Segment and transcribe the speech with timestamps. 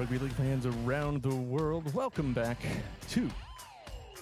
[0.00, 2.56] Rugby league fans around the world, welcome back
[3.10, 3.28] to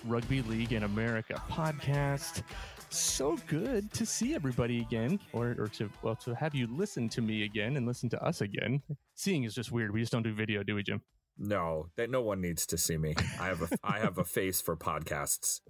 [0.04, 2.42] Rugby League in America podcast.
[2.90, 7.22] So good to see everybody again, or, or to well to have you listen to
[7.22, 8.82] me again and listen to us again.
[9.14, 9.92] Seeing is just weird.
[9.92, 11.00] We just don't do video, do we, Jim?
[11.38, 13.14] No, that no one needs to see me.
[13.40, 15.60] I have a I have a face for podcasts.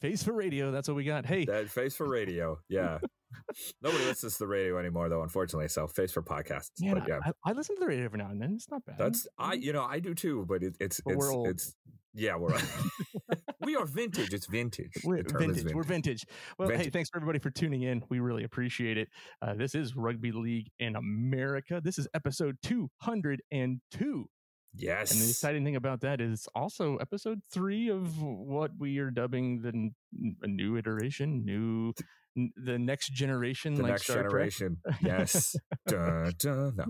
[0.00, 0.70] Face for radio.
[0.70, 1.26] That's what we got.
[1.26, 2.58] Hey, That face for radio.
[2.68, 2.98] Yeah.
[3.82, 5.22] Nobody listens to the radio anymore, though.
[5.22, 6.70] Unfortunately, so face for podcasts.
[6.80, 8.54] man, but yeah, I, I listen to the radio every now and then.
[8.54, 8.96] It's not bad.
[8.98, 9.52] that's I.
[9.54, 10.46] You know, I do too.
[10.48, 11.76] But it, it's But it's it's
[12.14, 12.36] yeah.
[12.36, 12.56] We're
[13.60, 14.32] we are vintage.
[14.32, 14.92] It's vintage.
[15.04, 15.74] We're is vintage.
[15.74, 16.24] We're vintage.
[16.58, 18.02] Well, hey, thanks for everybody for tuning in.
[18.08, 19.08] We really appreciate it.
[19.42, 21.82] Uh, this is Rugby League in America.
[21.84, 24.28] This is episode 202.
[24.78, 25.10] Yes.
[25.12, 29.60] And the exciting thing about that is also episode three of what we are dubbing
[29.62, 29.94] the n-
[30.42, 31.92] a new iteration, new
[32.36, 34.50] n- the next generation, the like next Star Trek.
[34.50, 34.78] generation.
[35.02, 35.56] Yes.
[35.86, 36.84] dun, dun, no.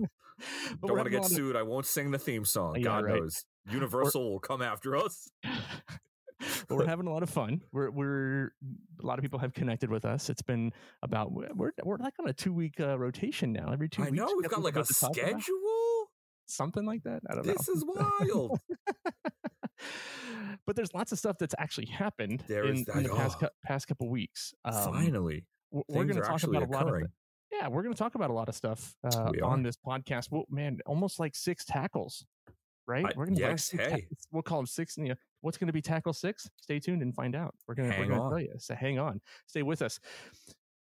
[0.79, 1.55] But Don't want to get of- sued.
[1.55, 2.75] I won't sing the theme song.
[2.77, 3.21] Yeah, God right.
[3.21, 3.43] knows.
[3.69, 5.29] Universal will come after us.
[6.67, 7.61] but we're having a lot of fun.
[7.73, 8.53] We're we're
[9.01, 10.29] a lot of people have connected with us.
[10.29, 10.71] It's been
[11.03, 13.71] about we're we're like on a two week uh, rotation now.
[13.73, 14.27] Every two I weeks, know.
[14.27, 15.41] we We've have got like a schedule.
[16.49, 17.21] Something like that.
[17.29, 17.73] I don't This know.
[17.73, 18.59] This is wild.
[20.65, 23.47] but there's lots of stuff that's actually happened There in, in the past oh.
[23.63, 24.53] past couple weeks.
[24.65, 25.45] Um, Finally.
[25.71, 27.07] we're going to talk about a lot of occurring.
[27.51, 30.27] yeah, we're going to talk about a lot of stuff uh, on this podcast.
[30.31, 32.25] Well, man, almost like six tackles,
[32.87, 33.05] right?
[33.05, 34.07] I- we're going to yes, like six hey.
[34.31, 34.97] we'll call them six.
[34.97, 36.49] You know, what's going to be tackle six?
[36.61, 37.53] Stay tuned and find out.
[37.67, 38.53] We're going to tell you.
[38.57, 39.99] So hang on, stay with us.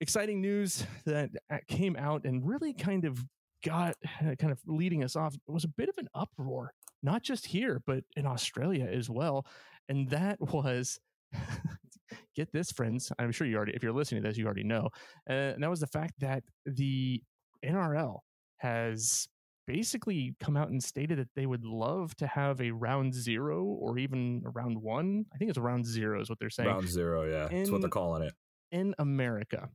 [0.02, 3.23] Exciting news that uh, came out and really kind of
[3.63, 3.96] got
[4.40, 5.34] kind of leading us off.
[5.35, 9.46] It was a bit of an uproar, not just here, but in Australia as well.
[9.90, 11.00] And that was,
[12.35, 13.12] get this, friends.
[13.19, 14.90] I'm sure you already, if you're listening to this, you already know.
[15.29, 17.22] Uh, and that was the fact that the
[17.66, 18.19] NRL
[18.57, 19.28] has
[19.66, 23.97] basically come out and stated that they would love to have a round zero or
[23.97, 25.25] even a round one.
[25.34, 27.47] I think it's a round zero is what they're saying Round zero, yeah.
[27.50, 28.34] That's what they're calling it.
[28.72, 29.69] in America.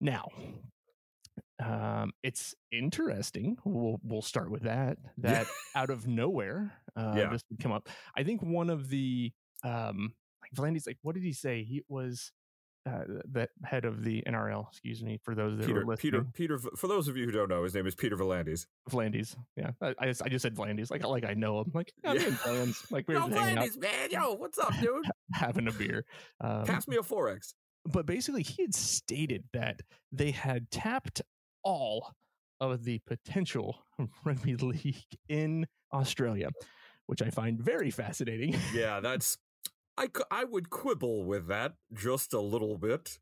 [0.00, 0.28] Now,
[1.64, 3.56] um, it's interesting.
[3.64, 4.98] We'll we'll start with that.
[5.18, 7.30] That out of nowhere, uh, Yeah.
[7.30, 7.88] this would come up.
[8.16, 9.32] I think one of the
[9.64, 11.62] um, like V'landys, like what did he say?
[11.64, 12.32] He was
[12.88, 13.02] uh,
[13.32, 14.68] the head of the NRL.
[14.68, 16.32] Excuse me for those that Peter, Peter, listening.
[16.34, 16.58] Peter.
[16.76, 18.66] For those of you who don't know, his name is Peter V'landys.
[18.90, 19.34] V'landys.
[19.56, 20.90] Yeah, I, I, just, I just said V'landys.
[20.90, 21.72] Like like I know him.
[21.74, 22.26] Like I'm Yeah.
[22.28, 22.86] in plans.
[22.90, 24.10] Like we we're Yo, just hanging out, V'landys, man.
[24.10, 25.04] Yo, what's up, dude?
[25.32, 26.04] having a beer.
[26.40, 27.54] Um, Pass me a XXXX.
[27.86, 29.80] but basically he had stated that
[30.12, 31.22] they had tapped
[31.66, 32.14] all
[32.60, 33.76] of the potential
[34.24, 36.48] rugby league in Australia,
[37.06, 38.54] which I find very fascinating.
[38.72, 39.36] Yeah, that's.
[39.98, 43.18] I, I would quibble with that just a little bit.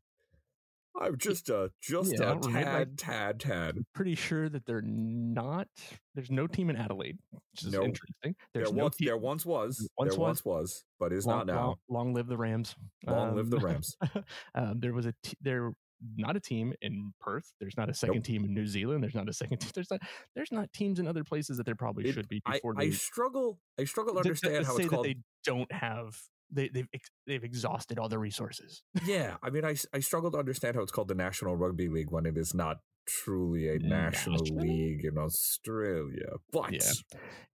[1.01, 3.77] I'm just a just Yeah, a tad, tad, tad.
[3.93, 5.67] Pretty sure that they're not.
[6.15, 7.83] There's no team in Adelaide, which is No.
[7.83, 8.35] interesting.
[8.53, 10.27] There's There no once, there once was, Once there was.
[10.27, 11.65] once was, but is long, not now.
[11.65, 12.75] Long, long live the Rams.
[13.05, 13.97] Long live the Um, Rams.
[14.55, 15.73] um, there was a t- there
[16.17, 17.51] not a team in Perth.
[17.59, 19.03] There's not a second team in New Zealand.
[19.03, 19.57] There's not a second.
[19.61, 20.01] Team, there's not.
[20.35, 22.89] There's not teams in other places that there probably It- should be I, before I
[22.91, 23.59] struggle.
[23.79, 25.05] I struggle to to- to- understand to how it's called.
[25.05, 26.15] they don't have
[26.51, 26.87] they they've
[27.25, 28.83] they've exhausted all their resources.
[29.05, 32.11] Yeah, I mean, I I struggle to understand how it's called the National Rugby League
[32.11, 32.77] when it is not
[33.07, 34.65] truly a national National?
[34.65, 36.29] league in Australia.
[36.51, 36.91] But Yeah.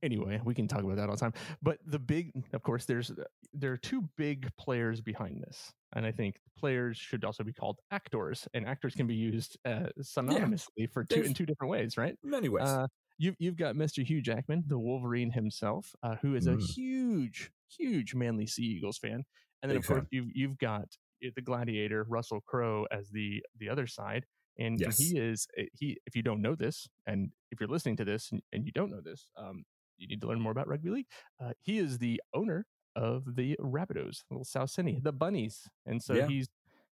[0.03, 1.33] Anyway, we can talk about that all the time.
[1.62, 3.12] But the big, of course, there's
[3.53, 7.79] there are two big players behind this, and I think players should also be called
[7.91, 12.16] actors, and actors can be used uh, synonymously for two in two different ways, right?
[12.24, 12.63] many ways.
[12.65, 12.88] Uh,
[13.18, 14.04] you've you've got Mr.
[14.04, 16.75] Hugh Jackman, the Wolverine himself, uh, who is a Mm.
[16.75, 19.24] huge, huge Manly Sea Eagles fan,
[19.62, 20.07] and then Big of course fan.
[20.12, 20.86] you've you've got
[21.25, 24.25] uh, the Gladiator Russell Crowe as the the other side,
[24.57, 24.98] and Yes.
[24.98, 25.98] he is uh, he.
[26.06, 28.92] If you don't know this, and if you're listening to this and, and you don't
[28.92, 29.63] know this, um,
[29.98, 31.07] you need to learn more about rugby league.
[31.39, 32.65] Uh, he is the owner
[32.95, 36.27] of the Rabbitohs, little South Sydney, the Bunnies, and so Yeah.
[36.27, 36.49] he's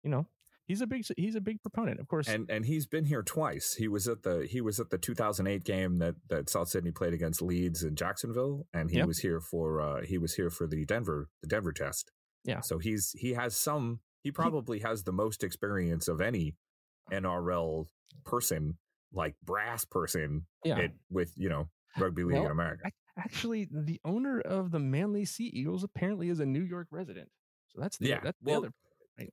[0.03, 0.27] you know.
[0.69, 2.29] He's a big he's a big proponent, of course.
[2.29, 3.75] and and he's been here twice.
[3.75, 7.13] He was at the he was at the 2008 game that that South Sydney played
[7.13, 9.07] against Leeds in Jacksonville, and he Yep.
[9.09, 12.13] was here for uh he was here for the Denver the Denver test.
[12.45, 12.61] Yeah.
[12.61, 16.55] So he's he has some he probably has the most experience of any
[17.11, 17.87] NRL
[18.25, 18.79] person
[19.13, 21.69] like brass person yeah, it, with you know
[21.99, 22.91] rugby league Well, in America.
[23.19, 27.29] Ac- Actually, the owner of the Manly Sea Eagles apparently is a New York resident.
[27.69, 28.73] So that's the, Yeah, that's the well, other.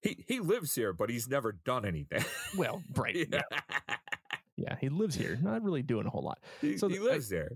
[0.04, 2.24] He he lives here, but he's never done anything.
[2.58, 3.16] Well, right.
[3.32, 3.42] yeah.
[4.58, 6.40] yeah, he lives here, not really doing a whole lot.
[6.62, 7.52] he, So he the- I- lives there.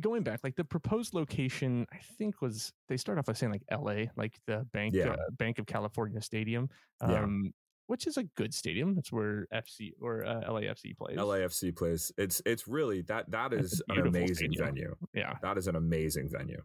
[0.00, 3.62] Going back, like the proposed location, I think was they start off by saying like
[3.70, 5.10] L.A., like the Banc Yeah.
[5.10, 6.68] uh, Banc of California Stadium,
[7.00, 7.22] Yeah.
[7.22, 7.52] um,
[7.90, 8.94] which is a good stadium.
[8.94, 11.18] That's where FC or uh, LAFC plays.
[11.18, 12.12] LAFC plays.
[12.16, 14.64] It's it's really that that is an amazing stadium.
[14.66, 14.94] venue.
[15.12, 15.34] Yeah.
[15.42, 16.62] That is an amazing venue.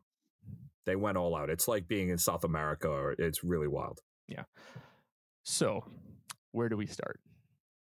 [0.86, 1.50] They went all out.
[1.50, 2.88] It's like being in South America.
[2.90, 4.02] Or it's really wild.
[4.28, 4.44] Yeah.
[5.44, 5.84] So,
[6.52, 7.20] where do we start?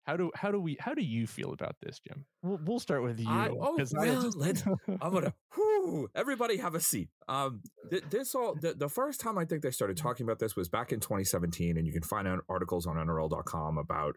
[0.07, 2.25] How do how do we how do you feel about this, Jim?
[2.41, 3.29] We'll, we'll start with you.
[3.29, 4.63] I- oh, well, let's-
[5.01, 5.33] I'm gonna.
[5.53, 5.66] Whew,
[6.15, 7.09] everybody have a seat.
[7.27, 10.55] Um, th- this all the, the first time I think they started talking about this
[10.55, 14.15] was back in 2017, and you can find out articles on NRL.com about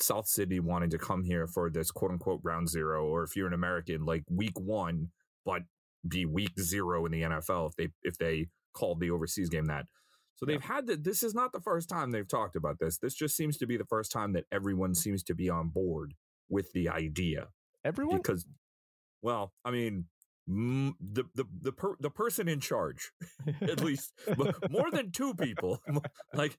[0.00, 3.46] South Sydney wanting to come here for this quote unquote round zero, or if you're
[3.46, 5.08] an American, like week one,
[5.44, 5.62] but
[6.06, 9.86] be week zero in the NFL if they if they called the overseas game that.
[10.34, 11.02] So they've had that.
[11.02, 12.98] This is not the first time they've talked about this.
[12.98, 16.12] This just seems to be the first time that everyone seems to be on board
[16.48, 17.48] with the idea
[17.86, 18.46] everyone because
[19.22, 20.04] well i mean
[20.48, 23.12] mm, the the the, per, the person in charge
[23.62, 24.12] at least
[24.70, 25.80] more than two people
[26.34, 26.56] like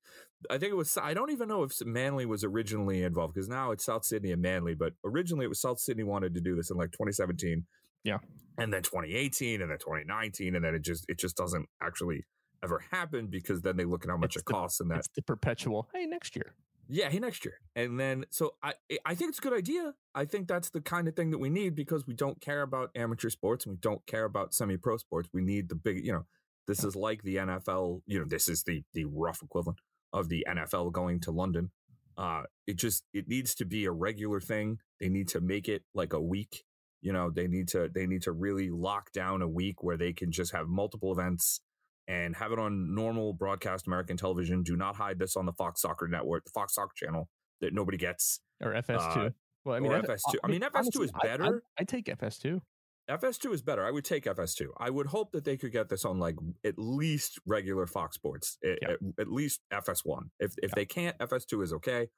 [0.49, 3.71] i think it was i don't even know if manly was originally involved because now
[3.71, 6.69] it's south sydney and manly but originally it was south sydney wanted to do this
[6.69, 7.65] in like 2017
[8.03, 8.17] Yeah.
[8.57, 12.25] and then 2018 and then 2019 and then it just it just doesn't actually
[12.63, 14.97] ever happen because then they look at how much It's it the- costs and that
[14.99, 15.87] it's the perpetual.
[15.93, 16.55] Hey, next year.
[16.89, 17.59] Yeah, hey, next year.
[17.75, 18.73] And then, so I,
[19.05, 19.93] I think it's a good idea.
[20.15, 22.91] I think that's the kind of thing that we need because we don't care about
[22.95, 25.29] amateur sports and we don't care about semi-pro sports.
[25.33, 26.25] We need the big, you know,
[26.67, 28.01] this is like the NFL.
[28.05, 29.79] You know, this is the the rough equivalent
[30.13, 31.71] of the NFL going to London.
[32.17, 34.79] Uh, it just it needs to be a regular thing.
[34.99, 36.63] They need to make it like a week.
[37.01, 40.13] You know, they need to they need to really lock down a week where they
[40.13, 41.61] can just have multiple events
[42.07, 44.63] and have it on normal broadcast American television.
[44.63, 47.29] Do not hide this on the Fox Soccer Network, the Fox Soccer channel
[47.61, 48.39] that nobody gets.
[48.61, 49.27] Or FS2.
[49.27, 49.29] Uh,
[49.65, 50.35] well, I mean, or F- FS2.
[50.43, 51.63] I mean, FS2 honestly, is I- I- better.
[51.79, 52.61] I, take FS2.
[53.09, 53.85] FS2 is better.
[53.85, 54.67] I would take FS2.
[54.77, 58.57] I would hope that they could get this on like at least regular Fox Sports,
[58.63, 60.29] at, at, at least FS1.
[60.39, 62.09] If if they can't, FS2 is okay.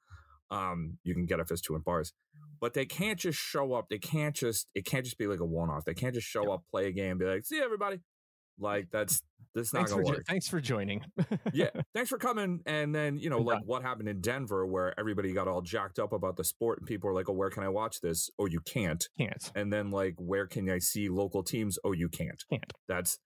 [0.50, 2.12] Um, you can get FS2 in bars,
[2.60, 3.86] but they can't just show up.
[3.88, 4.66] They can't just.
[4.74, 5.84] It can't just be like a one off.
[5.84, 8.00] They can't just show up, play a game, be like, "See everybody."
[8.60, 9.22] Like that's
[9.54, 10.24] that's not Thanks gonna work.
[10.28, 11.04] thanks for joining.
[11.52, 12.60] yeah, thanks for coming.
[12.66, 16.12] And then you know, like what happened in Denver, where everybody got all jacked up
[16.12, 18.60] about the sport, and people were like, "Oh, where can I watch this?" Oh, you
[18.60, 19.04] can't.
[19.18, 19.50] Can't.
[19.54, 21.78] And then like, where can I see local teams?
[21.84, 22.42] Oh, you can't.
[22.48, 22.72] Can't.
[22.86, 23.18] That's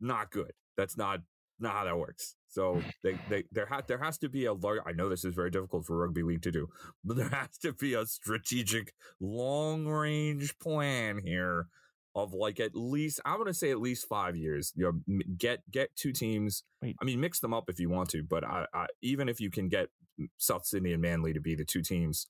[0.00, 0.52] not good.
[0.76, 1.20] That's not
[1.58, 2.36] not how that works.
[2.48, 4.80] So they they there ha- there has to be a large.
[4.86, 6.68] I know this is very difficult for rugby league to do,
[7.04, 11.66] but there has to be a strategic, long range plan here
[12.16, 14.72] of like at least I'm going to say at least five years.
[14.74, 16.64] You know, get get two teams.
[16.82, 16.96] Wait.
[17.00, 19.50] I mean, mix them up if you want to, but I, I even if you
[19.50, 19.88] can get
[20.38, 22.26] South Sydney and Manly to be the two teams.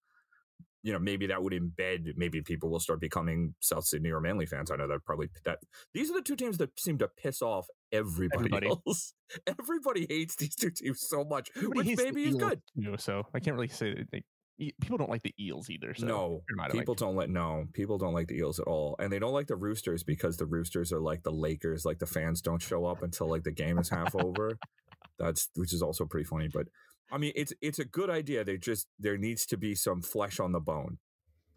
[0.82, 2.12] You know, maybe that would embed.
[2.16, 4.70] Maybe people will start becoming South Sydney or Manly fans.
[4.70, 5.58] I know that probably that
[5.92, 8.68] these are the two teams that seem to piss off everybody, Everybody.
[8.68, 9.12] else.
[9.48, 12.60] Everybody hates these two teams so much, Everybody which maybe is good.
[12.80, 14.22] too, so I can't really say that they,
[14.58, 15.94] people don't like the eels either.
[15.94, 19.12] So no, people like- don't like no, people don't like the Eels at all, and
[19.12, 21.84] they don't like the Roosters because the Roosters are like the Lakers.
[21.84, 24.58] Like the fans don't show up until like the game is half over.
[25.18, 26.66] That's which is also pretty funny, but
[27.10, 28.44] I mean, it's it's a good idea.
[28.44, 30.98] They just there needs to be some flesh on the bone.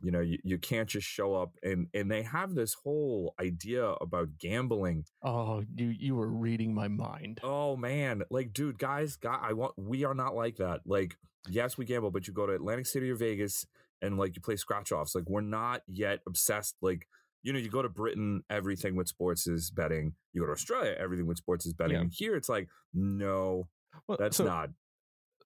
[0.01, 3.85] You know, you, you can't just show up and and they have this whole idea
[3.85, 7.39] about gambling Oh, you you were reading my mind.
[7.43, 10.81] Oh man, like dude, guys, guy, I want we are not like that.
[10.85, 11.17] Like,
[11.49, 13.65] yes, we gamble, but you go to Atlantic City or Vegas
[14.01, 15.15] and like you play scratch offs.
[15.15, 16.75] Like, we're not yet obsessed.
[16.81, 17.07] Like,
[17.43, 20.13] you know, you go to Britain, everything with sports is betting.
[20.33, 21.97] You go to Australia, everything with sports is betting.
[21.97, 22.03] Yeah.
[22.11, 23.67] Here, it's like, no,
[24.07, 24.69] Well, that's so, not.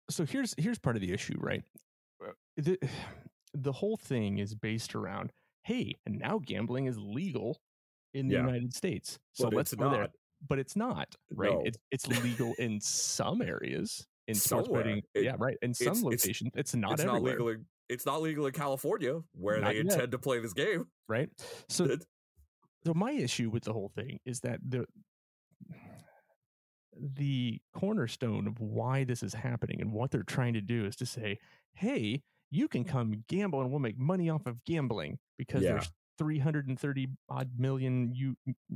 [0.09, 1.63] so here's here's part of the issue, right?
[2.23, 2.77] Uh, The,
[3.53, 5.31] the whole thing is based around,
[5.63, 7.61] hey, and now gambling is legal
[8.13, 8.41] in the Yeah.
[8.45, 9.19] United States.
[9.33, 10.07] So But let's it's go there.
[10.47, 11.51] But it's not, right?
[11.51, 11.61] No.
[11.65, 14.83] It's it's legal in some areas in sports Somewhere.
[14.83, 15.03] betting.
[15.13, 15.57] It- yeah, right.
[15.61, 17.47] In some it's- it's- locations, it's, not it's everywhere, not legal.
[17.49, 19.85] In, it's not legal in California where Not they yet.
[19.85, 20.87] intend to play this game.
[21.07, 21.29] right?
[21.69, 21.95] So
[22.85, 24.85] so my issue with the whole thing is that the
[26.95, 31.05] the cornerstone of why this is happening and what they're trying to do is to
[31.05, 31.39] say,
[31.73, 32.21] hey,
[32.53, 35.67] you can come gamble and we'll make money off of gambling because Yeah.
[35.67, 38.35] there's 330 odd million you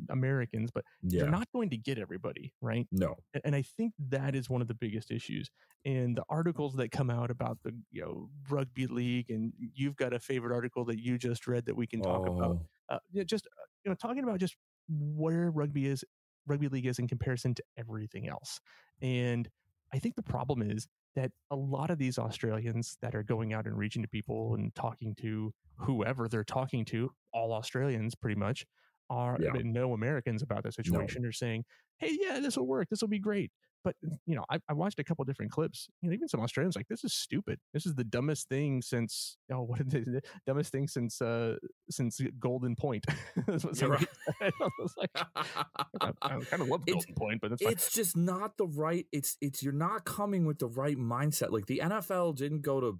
[0.10, 2.88] Americans, but yeah, they're not going to get everybody, right?
[2.92, 5.50] no, And I think that is one of the biggest issues.
[5.86, 10.14] And the articles that come out about the you know rugby league, and you've got
[10.14, 13.24] a favorite article that you just read that we can talk about Oh, uh, yeah,
[13.24, 14.56] just uh, you know talking about just
[14.90, 16.04] where rugby is
[16.46, 18.62] rugby league is in comparison to everything else
[19.02, 19.50] and
[19.94, 23.66] i think the problem is that a lot of these australians that are going out
[23.68, 28.66] and reaching to people and talking to whoever they're talking to all australians pretty much
[29.10, 29.52] are Yeah.
[29.64, 31.64] no Americans about the situation are saying,
[31.98, 32.90] "Hey, yeah, this will work.
[32.90, 33.52] This will be great."
[33.84, 35.88] But you know, I, I watched a couple different clips.
[36.02, 37.60] You know, even some Australians like this is stupid.
[37.74, 39.88] This is the dumbest thing since oh, what is?
[39.88, 41.56] The dumbest thing since uh
[41.90, 43.06] since Golden Point.
[43.48, 44.08] That's what You're said.
[44.42, 48.58] I was like, I, I kind of love It's- Golden Point, but it's just not
[48.58, 52.62] the right it's it's you're not coming with the right mindset like the nfl didn't
[52.62, 53.00] go to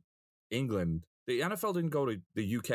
[0.52, 2.72] england the nfl didn't go to the uk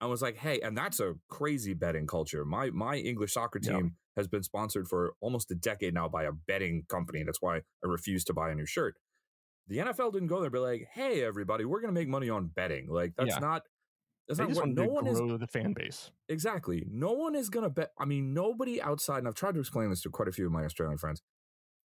[0.00, 3.80] I was like hey and that's a crazy betting culture my my english soccer Yeah.
[4.16, 7.60] Has been sponsored for almost a decade now by a betting company that's why i
[7.84, 8.94] refuse to buy a new shirt
[9.68, 12.28] the nfl didn't go there and be like hey everybody we're going to make money
[12.30, 13.40] on betting like that's Yeah.
[13.40, 13.62] not
[14.28, 16.10] that's They not what no to one is grow the fan base.
[16.28, 16.84] Exactly.
[16.90, 17.90] No one is going to bet.
[17.98, 20.52] I mean, nobody outside, and I've tried to explain this to quite a few of
[20.52, 21.22] my Australian friends.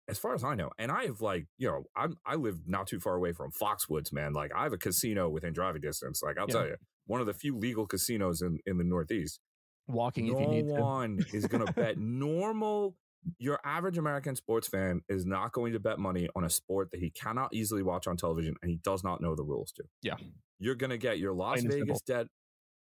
[0.07, 2.87] As far as I know, and I have like, you know, I'm I live not
[2.87, 4.33] too far away from Foxwoods, man.
[4.33, 6.21] Like I have a casino within driving distance.
[6.21, 6.53] Like I'll Yeah.
[6.53, 6.75] tell you,
[7.07, 9.39] one of the few legal casinos in in the Northeast.
[9.87, 10.81] Walking no if you need to.
[10.81, 12.95] one is going to bet normal.
[13.39, 16.99] Your average American sports fan is not going to bet money on a sport that
[16.99, 19.83] he cannot easily watch on television and he does not know the rules to.
[20.01, 20.15] Yeah.
[20.59, 22.27] You're going to get your Las Plain Vegas dead.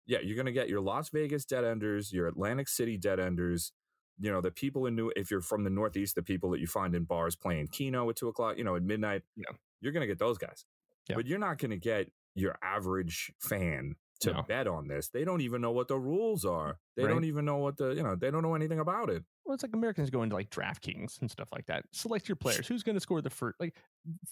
[0.06, 3.72] Yeah, you're going to get your Las Vegas dead enders, your Atlantic City dead enders.
[4.18, 6.66] You know, the people in New, if you're from the Northeast, the people that you
[6.66, 9.22] find in bars playing Keno at two o'clock, you know, at midnight.
[9.36, 9.52] Yeah.
[9.80, 10.64] You're going to get those guys.
[11.08, 11.16] Yeah.
[11.16, 14.42] But you're not going to get your average fan to No.
[14.42, 15.08] bet on this.
[15.08, 16.78] They don't even know what the rules are.
[16.96, 17.10] They Right.
[17.12, 19.24] don't even know what the, you know, they don't know anything about it.
[19.44, 21.84] Well, it's like Americans going to like DraftKings and stuff like that.
[21.92, 22.66] Select your players.
[22.68, 23.58] Who's going to score the first?
[23.58, 23.74] Like,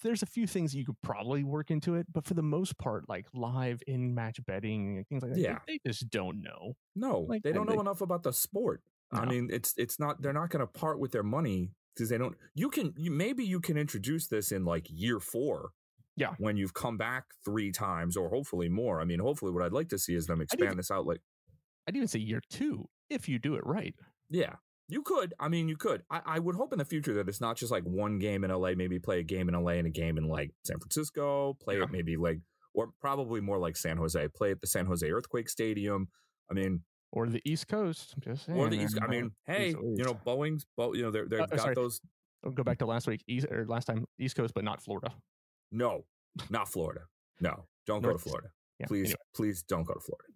[0.02, 3.08] there's a few things you could probably work into it, but for the most part,
[3.08, 5.58] like live in match betting and things like that, Yeah.
[5.66, 6.76] they, they just don't know.
[6.94, 8.82] No, Like, they don't know they- enough about the sport.
[9.10, 12.18] I mean, it's it's not they're not going to part with their money because they
[12.18, 12.36] don't.
[12.54, 15.70] You can you maybe you can introduce this in like year four.
[16.18, 16.34] Yeah.
[16.38, 19.00] when you've come back three times or hopefully more.
[19.00, 21.06] I mean, hopefully, what I'd like to see is them even- expand this out.
[21.06, 21.20] Like,
[21.86, 23.94] I'd even say year two if you do it right.
[24.30, 24.56] yeah,
[24.88, 25.32] you could.
[25.38, 26.02] I mean, you could.
[26.10, 28.50] I, I would hope in the future that it's not just like one game in
[28.50, 28.72] LA.
[28.76, 31.54] Maybe play a game in LA and a game in like San Francisco.
[31.62, 31.84] Play Yeah.
[31.84, 32.40] it maybe like
[32.74, 34.28] or probably more like San Jose.
[34.36, 36.08] Play at the San Jose Earthquake Stadium.
[36.50, 36.82] I mean,
[37.12, 38.12] Or the East Coast.
[38.14, 38.58] I'm just saying.
[38.58, 38.98] or the East.
[39.02, 41.74] I mean, hey, East- you know, Boeing's, Bo, you know, they're they've Uh, got sorry.
[41.74, 42.00] those.
[42.44, 45.12] I'll go back to last week, East or last time East Coast, but not Florida.
[45.70, 46.04] No,
[46.50, 47.02] not Florida.
[47.40, 48.48] No, don't go to Florida.
[48.80, 49.16] Yeah, please, anyway.
[49.34, 50.28] please don't go to Florida.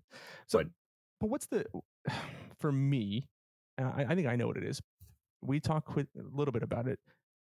[0.46, 0.68] So, But-
[1.20, 1.64] but what's the
[2.60, 3.28] for me?
[3.78, 4.80] I, I think I know what it is.
[5.40, 6.98] We talk with a little bit about it.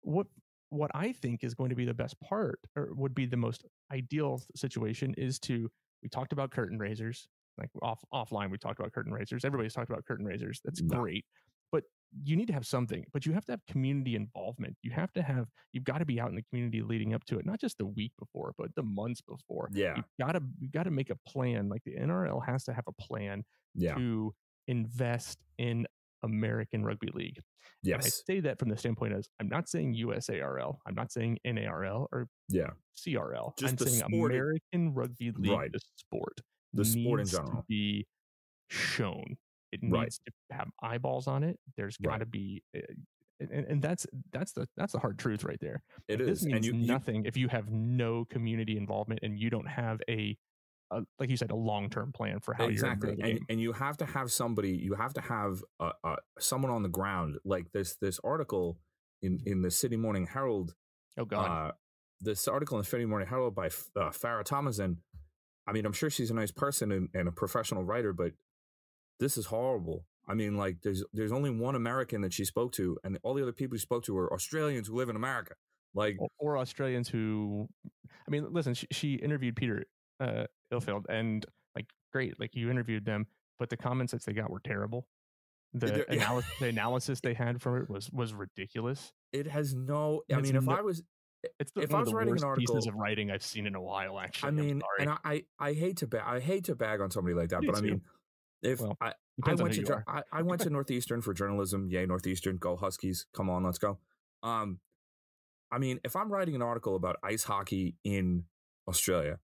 [0.03, 0.27] What
[0.71, 3.65] what I think is going to be the best part, or would be the most
[3.93, 5.71] ideal situation, is to
[6.03, 7.29] we talked about curtain raisers.
[7.59, 9.45] Like off offline, we talked about curtain raisers.
[9.45, 10.61] Everybody's talked about curtain raisers.
[10.65, 10.99] That's No.
[11.01, 11.25] great,
[11.73, 11.85] but
[12.25, 13.05] you need to have something.
[13.13, 14.77] But you have to have community involvement.
[14.83, 15.47] You have to have.
[15.73, 17.87] You've got to be out in the community leading up to it, not just the
[17.87, 21.69] week before, but the months before Yeah, you gotta you gotta make a plan.
[21.69, 23.45] Like the NRL has to have a plan
[23.75, 24.35] yeah, to
[24.69, 25.87] invest in
[26.23, 27.39] American Rugby League.
[27.85, 31.39] And I say that from the standpoint as I'm not saying USARL, I'm not saying
[31.47, 32.71] NARL or yeah.
[32.97, 33.57] CRL.
[33.59, 35.71] Just I'm saying sport American Rugby League, Right.
[35.73, 36.41] the sport,
[36.73, 37.65] The sport in to general.
[37.69, 38.07] be
[38.71, 39.37] shown.
[39.83, 40.03] It Right.
[40.03, 41.59] needs to have eyeballs on it.
[41.77, 42.21] There's got Right.
[42.21, 42.81] to be, uh,
[43.41, 45.83] and, and that's that's the that's the hard truth right there.
[46.09, 49.39] It This is, means and you, you nothing if you have no community involvement and
[49.39, 50.37] you don't have a,
[50.91, 53.39] a like you said, a long term plan for how exactly, you're gonna grow the
[53.39, 54.71] and and you have to have somebody.
[54.71, 57.37] You have to have uh, uh, someone on the ground.
[57.45, 58.79] Like this this article
[59.23, 60.75] in in the Sydney Morning Herald
[61.19, 61.73] Oh God, Uh,
[62.21, 65.03] this article in the Sydney Morning Herald by uh, Farah Thomason.
[65.67, 68.33] I mean, I'm sure she's a nice person and, and a professional writer, but
[69.21, 70.05] this is horrible.
[70.29, 73.43] I mean, like there's there's only one American that she spoke to, and all the
[73.43, 75.55] other people she spoke to are Australians who live in America.
[75.95, 77.69] Like, or, or Australians who,
[78.29, 79.85] I mean, listen, she, she interviewed Peter
[80.21, 83.27] uh, Illfield, and like, great, like you interviewed them,
[83.59, 85.07] but the comments that they got were terrible.
[85.73, 86.17] The, yeah.
[86.17, 89.13] analysis, the analysis they had from it was was ridiculous.
[89.33, 90.23] it has no.
[90.33, 91.03] I mean, if I was,
[91.59, 93.81] It's the, If I was writing an worst pieces of writing I've seen in a
[93.81, 94.19] while.
[94.19, 97.11] Actually, I mean, and I, I I hate to bag I hate to bag on
[97.11, 98.03] somebody like that, Me but I mean,
[98.63, 99.13] if Well, I,
[99.45, 100.25] I went to you jour- are.
[100.33, 101.89] I, I went to Northeastern for journalism.
[101.91, 103.27] Yay, Northeastern, go Huskies!
[103.35, 103.99] Come on, let's go.
[104.43, 104.81] Um,
[105.71, 108.45] I mean, if I'm writing an article about ice hockey in
[108.89, 109.39] Australia,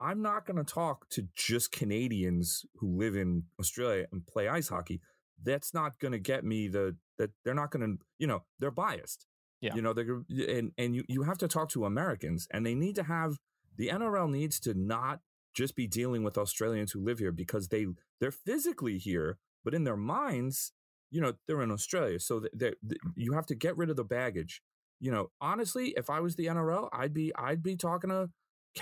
[0.00, 4.68] I'm not going to talk to just Canadians who live in Australia and play ice
[4.68, 5.00] hockey.
[5.42, 8.70] That's not going to get me the that they're not going to you know they're
[8.70, 9.26] biased.
[9.62, 9.74] Yeah.
[9.74, 12.94] you know they're and and you you have to talk to Americans and they need
[12.96, 13.38] to have
[13.76, 15.20] the NRL needs to not
[15.56, 17.86] just be dealing with Australians who live here because they
[18.20, 20.72] they're physically here, but in their minds,
[21.10, 22.20] you know, they're in Australia.
[22.20, 24.62] So that- that you have to get rid of the baggage.
[25.00, 28.30] You know, honestly, if I was the NRL, I'd be I'd be talking to.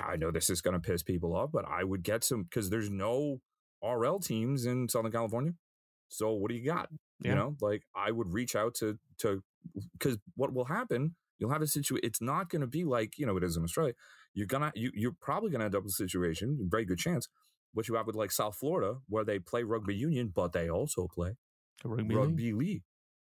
[0.04, 2.68] I know this is going to piss people off, but I would get some because
[2.70, 3.40] there's no
[3.82, 5.52] RL teams in Southern California.
[6.08, 6.88] So what do you got?
[7.20, 7.30] Yeah.
[7.30, 9.42] You know, like I would reach out to to
[9.92, 11.14] because what will happen?
[11.38, 12.04] You'll have a situation.
[12.04, 13.94] It's not going to be like you know it is in Australia.
[14.34, 17.28] You're gonna you you're probably gonna end up with a situation, very good chance,
[17.72, 21.06] what you have with like South Florida, where they play rugby union, but they also
[21.08, 21.36] play
[21.84, 22.54] Rugby rugby, league.
[22.56, 22.82] league.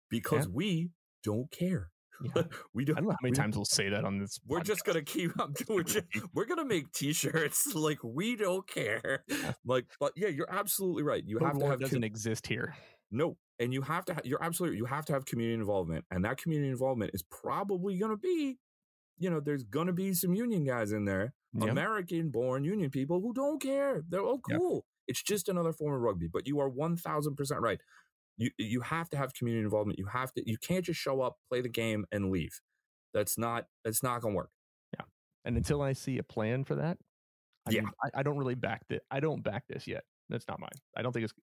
[0.10, 0.92] because we
[1.24, 1.90] don't care.
[2.22, 2.44] Yeah.
[2.74, 2.96] we don't.
[2.98, 4.40] don't know how many we- times we'll say that on this.
[4.48, 5.86] We're just gonna keep up doing.
[5.88, 6.06] it.
[6.34, 9.24] We're gonna make T-shirts like we don't care.
[9.66, 11.24] Like, but yeah, you're absolutely right.
[11.26, 12.76] You Code have to have doesn't com- exist here.
[13.12, 14.14] no, and you have to.
[14.14, 14.78] Ha- you're absolutely.
[14.78, 18.60] You have to have community involvement, and that community involvement is probably gonna be.
[19.18, 21.72] You know, there's gonna be some union guys in there, Yeah.
[21.72, 24.04] American-born union people who don't care.
[24.08, 24.58] They're oh Yeah.
[24.58, 24.86] cool.
[25.08, 26.28] It's just another form of rugby.
[26.28, 27.80] But you are one thousand percent right.
[28.38, 30.00] You you have to have community involvement.
[30.00, 30.44] You have to.
[30.50, 32.60] You can't just show up, play the game, and leave.
[33.14, 33.68] That's not.
[33.84, 34.50] That's not gonna work.
[34.98, 35.06] Yeah.
[35.46, 36.98] And until I see a plan for that,
[37.68, 37.82] I Yeah.
[37.82, 39.04] mean, I, I don't really back it.
[39.12, 40.04] I don't back this yet.
[40.30, 40.70] That's not mine.
[40.98, 41.34] I don't think it's.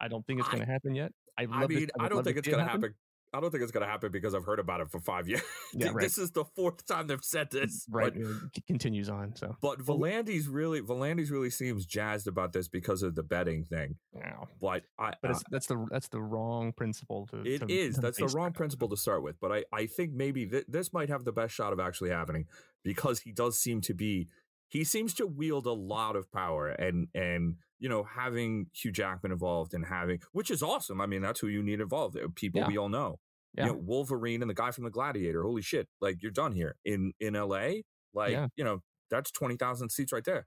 [0.00, 1.12] I don't think it's going to happen yet.
[1.38, 2.94] I, I mean, I don't think it's going to happen.
[3.32, 5.42] I don't think it's going to happen because I've heard about it for five years.
[5.72, 6.00] Yeah, right.
[6.00, 7.86] This is the fourth time they've said this.
[7.88, 8.22] Right, But,
[8.56, 9.36] it continues on.
[9.36, 13.94] So but V'landys really, V'landys really seems jazzed about this because of the betting thing.
[14.12, 14.48] wow.
[14.60, 17.42] But I, But it's, that's the that's the wrong principle to.
[17.44, 17.94] it to- is.
[17.94, 19.38] to That's the wrong principle to start with.
[19.40, 22.46] But I, I think maybe th- this might have the best shot of actually happening
[22.82, 24.26] because he does seem to be.
[24.68, 29.32] He seems to wield a lot of power, and and you know having Hugh Jackman
[29.32, 31.00] involved and having, which is awesome.
[31.00, 32.16] I mean, that's who you need involved.
[32.36, 32.68] People Yeah.
[32.68, 33.18] we all know.
[33.54, 33.66] Yeah.
[33.66, 35.42] you know, Wolverine and the guy from the Gladiator.
[35.42, 35.88] Holy shit!
[36.00, 37.82] Like you're done here in in L.A.
[38.14, 38.46] Like Yeah.
[38.54, 40.46] you know that's twenty thousand seats right there.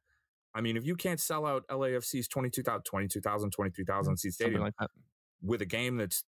[0.55, 4.91] I mean, if you can't sell out LAFC's 22,000, 22,000, 23,000 seat stadium like that.
[5.41, 6.23] with a game that's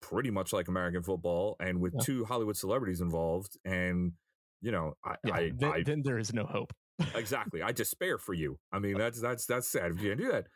[0.00, 2.00] pretty much like American football and with Yeah.
[2.04, 4.12] two Hollywood celebrities involved, and
[4.60, 6.72] you know, I, Yeah, I, then, I then there is no hope.
[7.14, 8.58] Exactly, I despair for you.
[8.72, 10.46] I mean, that's that's that's sad if you can't do that.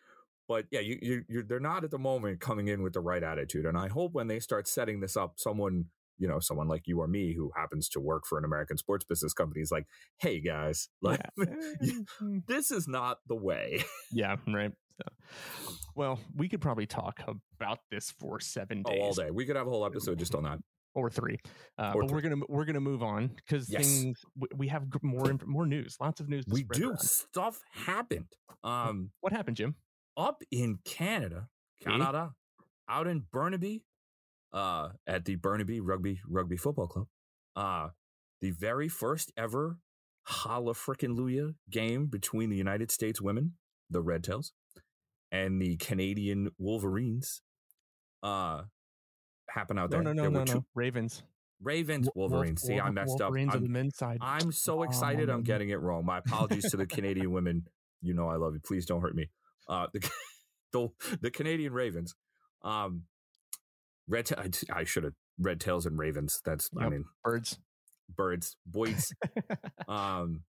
[0.48, 3.22] But yeah, you, you you they're not at the moment coming in with the right
[3.22, 5.86] attitude, and I hope when they start setting this up, someone
[6.18, 9.04] you know, someone like you or me who happens to work for an American sports
[9.04, 9.86] business company is like,
[10.18, 11.92] hey guys, like yeah.
[12.46, 13.82] This is not the way.
[14.12, 14.72] yeah, right.
[14.98, 17.22] So, well, we could probably talk
[17.58, 19.30] about this for seven oh, days all day.
[19.30, 20.58] We could have a whole episode just on that.
[20.94, 21.38] Or three,
[21.78, 23.86] uh, Or but we're gonna we're gonna move on because Yes.
[23.86, 26.44] things we, we have more more news, lots of news.
[26.46, 26.88] To We do.
[26.90, 27.00] around.
[27.00, 28.28] Stuff happened.
[28.64, 29.76] Um, What happened, Jim?
[30.16, 31.48] up in Canada.
[31.82, 32.32] Canada,
[32.88, 33.84] out in Burnaby,
[34.52, 37.06] uh, at the Burnaby Rugby Rugby Football Club,
[37.56, 37.88] uh,
[38.40, 39.78] the very first ever
[40.24, 43.54] Holla Frickin' Luya game between the United States women,
[43.90, 44.52] the Red Tails,
[45.32, 47.40] and the Canadian Wolverines,
[48.22, 48.64] uh,
[49.52, 50.02] happened out No, there.
[50.04, 50.52] no, no, There no, were no.
[50.54, 51.22] two- Ravens.
[51.60, 52.62] Ravens, Wolf- Wolverines.
[52.62, 53.54] See, I messed Wolverines up.
[53.56, 54.18] on the I'm, men's side.
[54.20, 55.28] I'm so excited.
[55.30, 56.04] I'm Um, getting it wrong.
[56.04, 57.66] My apologies to the Canadian women.
[58.00, 58.60] You know I love you.
[58.60, 59.30] Please don't hurt me.
[59.68, 60.00] Uh, the
[60.72, 60.88] the,
[61.20, 62.16] the Canadian Ravens.
[62.64, 63.04] Um,
[64.08, 64.26] red.
[64.26, 66.40] Ta- I, I should have red tails and ravens.
[66.44, 67.60] That's I mean Birds.
[68.12, 69.12] birds, boys.
[69.88, 70.42] um,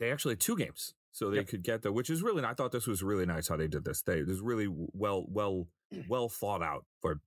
[0.00, 1.46] they actually had two games, so they Yep.
[1.48, 1.92] could get the.
[1.92, 2.42] Which is really.
[2.44, 4.02] I thought this was really nice how they did this.
[4.02, 5.68] They it was really well well
[6.08, 7.20] well thought out for.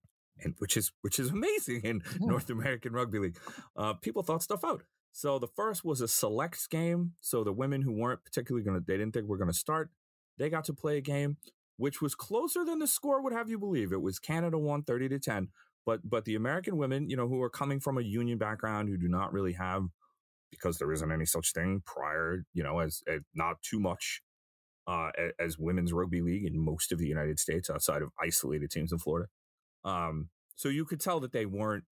[0.43, 2.27] And which is which is amazing in Yeah.
[2.27, 3.37] North American Rugby League.
[3.75, 4.83] Uh, people thought stuff out.
[5.11, 7.13] So the first was a selects game.
[7.19, 9.89] So the women who weren't particularly going to, they didn't think we're going to start.
[10.37, 11.37] They got to play a game,
[11.77, 13.91] which was closer than the score would have you believe.
[13.91, 15.49] It was Canada won 30 to 10.
[15.85, 18.97] But, but the American women, you know, who are coming from a union background, who
[18.97, 19.83] do not really have,
[20.49, 24.21] because there isn't any such thing prior, you know, as, as not too much
[24.87, 28.71] uh, a- as women's rugby league in most of the United States outside of isolated
[28.71, 29.27] teams in Florida.
[29.83, 31.83] Um, so you could tell that they weren't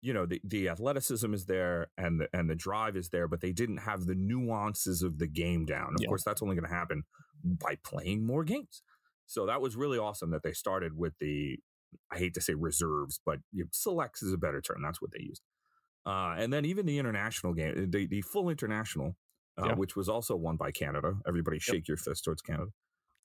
[0.00, 3.40] you know the, the athleticism is there and the and the drive is there but
[3.40, 5.94] they didn't have the nuances of the game down.
[5.94, 6.08] Of Yeah.
[6.08, 7.04] course that's only going to happen
[7.44, 8.82] by playing more games.
[9.26, 11.58] So that was really awesome that they started with the
[12.10, 14.80] i hate to say reserves but you know, selects is a better term.
[14.82, 15.42] That's what they used.
[16.04, 19.14] Uh, and then even the international game the, the full international
[19.58, 19.74] uh, Yeah.
[19.74, 21.14] which was also won by canada.
[21.28, 22.70] Everybody shake your fist towards canada.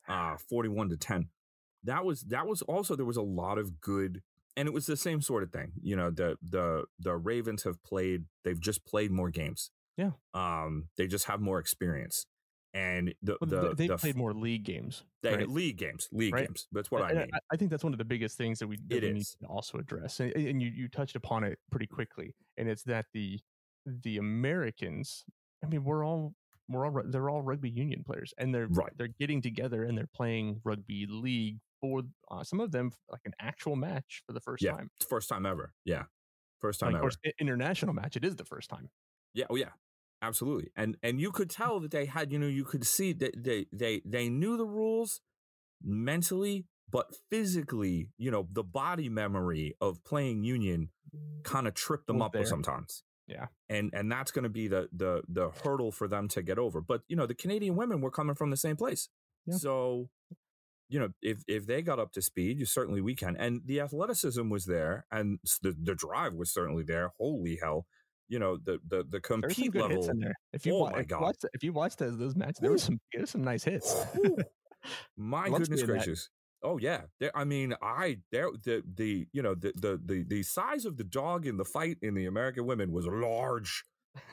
[0.07, 1.29] Uh, 41 to 10
[1.83, 4.21] that was that was also there was a lot of good
[4.55, 5.73] and it was the same sort of thing.
[5.81, 9.71] You know, the the the Ravens have played; they've just played more games.
[9.97, 10.11] Yeah.
[10.33, 12.25] um, they just have more experience,
[12.73, 15.03] and the Well, the they the played more league games.
[15.23, 15.49] they, right?
[15.49, 16.47] league games, league Right.
[16.47, 16.67] games.
[16.71, 17.29] That's what I mean.
[17.33, 19.47] I, I think that's one of the biggest things that we, that we need to
[19.47, 23.39] also address, and, and you you touched upon it pretty quickly, and it's that the
[23.85, 25.23] the Americans.
[25.63, 26.33] I mean, we're all
[26.69, 28.91] we're all they're all rugby union players, and they're Right.
[28.97, 33.33] they're getting together and they're playing rugby league for uh, some of them like an
[33.39, 34.89] actual match for the first Yeah, time.
[35.09, 35.73] First time ever.
[35.85, 36.03] Yeah,
[36.59, 37.11] first time Like, of ever.
[37.23, 38.15] course, international match.
[38.15, 38.89] It is the first time.
[39.33, 39.71] Yeah, oh yeah,
[40.21, 40.71] absolutely.
[40.75, 43.65] And and you could tell that they had, you know, you could see that they
[43.71, 45.21] they they knew the rules
[45.83, 50.89] mentally, but physically, you know, the body memory of playing Union
[51.43, 52.45] kind of tripped them up there.
[52.45, 53.03] sometimes.
[53.27, 53.47] Yeah.
[53.69, 56.81] And and that's going to be the the the hurdle for them to get over.
[56.81, 59.09] But you know, the Canadian women were coming from the same place.
[59.45, 59.55] Yeah.
[59.55, 60.09] So,
[60.89, 63.35] you know, if if they got up to speed, you certainly we can.
[63.37, 67.11] And the athleticism was there and the the drive was certainly there.
[67.19, 67.85] Holy hell.
[68.29, 70.15] You know, the the the compete level.
[70.53, 71.21] If you Oh wa- my if you God.
[71.21, 73.95] watched if you watched those, those matches, there was some there's some nice hits.
[75.17, 76.05] My goodness seeing that.
[76.05, 76.29] gracious.
[76.63, 77.03] Oh yeah.
[77.19, 80.97] There, I mean, I there the the you know the, the the the size of
[80.97, 83.83] the dog in the fight in the American women was large.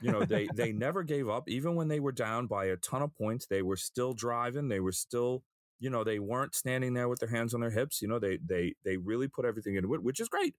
[0.00, 3.02] You know, they they never gave up even when they were down by a ton
[3.02, 3.46] of points.
[3.46, 4.68] They were still driving.
[4.68, 5.42] They were still,
[5.80, 8.00] you know, they weren't standing there with their hands on their hips.
[8.00, 10.54] You know, they they they really put everything into it, which is great.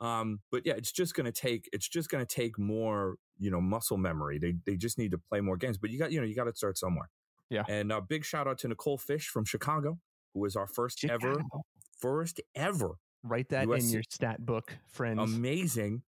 [0.00, 3.50] Um, but yeah, it's just going to take it's just going to take more, you
[3.50, 4.38] know, muscle memory.
[4.38, 5.78] They they just need to play more games.
[5.78, 7.10] But you got you know you got to start somewhere.
[7.50, 7.64] Yeah.
[7.68, 9.98] And a big shout out to Nicole Fish from Chicago,
[10.32, 11.62] who was our first ever Chicago.
[11.98, 15.18] first ever Write that in your stat book, friends.
[15.20, 16.02] amazing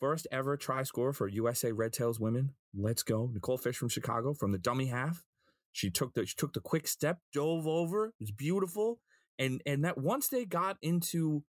[0.00, 2.52] first ever try score for USA Red Tails women.
[2.74, 3.30] Let's go.
[3.32, 5.22] Nicole Fish from Chicago from the dummy half.
[5.72, 8.06] She took the she took the quick step, dove over.
[8.08, 9.00] It was beautiful.
[9.38, 11.44] And and that once they got into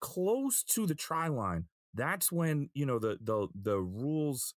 [0.00, 4.54] close to the try line, that's when, you know, the the the rules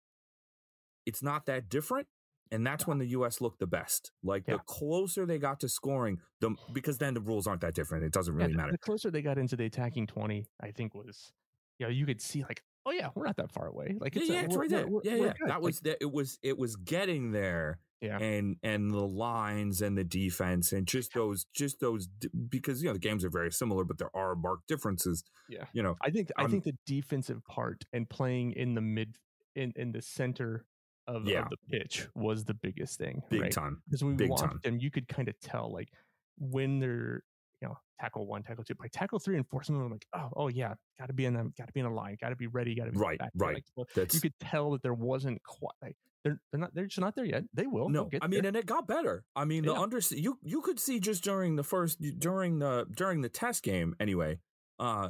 [1.06, 2.08] it's not that different.
[2.54, 4.12] And that's when the US looked the best.
[4.24, 4.56] Like Yeah.
[4.58, 8.04] the closer they got to scoring, the because then the rules aren't that different.
[8.04, 8.72] It doesn't Yeah, really the- matter.
[8.74, 11.32] The closer they got into the attacking twenty, I think was,
[11.80, 13.96] you know, you could see like, oh yeah, we're not that far away.
[14.00, 14.88] Like Yeah, it's, a- yeah, it's right there.
[15.04, 15.34] yeah, yeah.
[15.46, 15.98] That Like, was that.
[16.02, 18.18] It was it was getting there, Yeah.
[18.20, 22.08] and and the lines and the defense and just those just those
[22.50, 25.24] because you know the games are very similar, but there are marked differences.
[25.50, 25.66] Yeah.
[25.74, 29.18] You know, I think I I'm- think the defensive part and playing in the mid
[29.56, 30.66] in in the center
[31.08, 31.42] of, Yeah.
[31.44, 33.22] of the pitch was the biggest thing.
[33.30, 33.52] big right?
[33.52, 33.82] time.
[33.86, 34.60] because when we Big watched time.
[34.64, 35.90] them, you could kind of tell like
[36.38, 37.24] when they're
[37.62, 40.06] you know tackle one, tackle two, by tackle three and four, some of them like
[40.16, 42.30] oh oh yeah, got to be in them, got to be in a line, got
[42.30, 43.64] to be ready, got to be Right, back right.
[43.76, 47.00] Like, so you could tell that there wasn't quite like they're they're not they're just
[47.00, 47.44] not there yet.
[47.54, 47.90] They will.
[47.90, 48.10] No.
[48.22, 48.50] I mean, there.
[48.50, 49.24] and it got better.
[49.36, 49.80] I mean, the Yeah.
[49.80, 53.96] under you you could see just during the first during the during the test game
[54.00, 54.40] anyway.
[54.80, 55.10] Uh,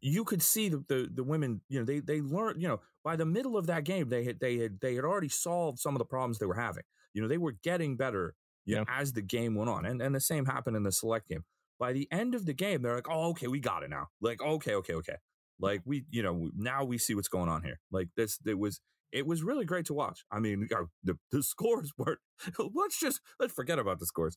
[0.00, 3.16] you could see the, the the women you know they they learned you know by
[3.16, 5.98] the middle of that game they had they had they had already solved some of
[5.98, 6.82] the problems they were having
[7.14, 10.14] you know they were getting better you know, as the game went on and and
[10.14, 11.44] the same happened in the select game.
[11.78, 14.08] By the end of the game they're like oh okay we got it now.
[14.20, 15.16] Like okay okay okay.
[15.60, 17.80] Like we you know now we see what's going on here.
[17.90, 20.24] Like this it was it was really great to watch.
[20.30, 20.68] I mean
[21.02, 22.20] the, the scores weren't
[22.74, 24.36] let's just let's forget about the scores.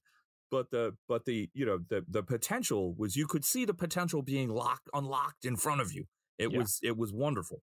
[0.51, 4.21] But the but the you know the the potential was you could see the potential
[4.21, 6.05] being locked unlocked in front of you.
[6.37, 6.59] It Yeah.
[6.59, 7.61] was it was wonderful.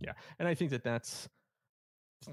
[0.00, 1.28] Yeah, and I think that that's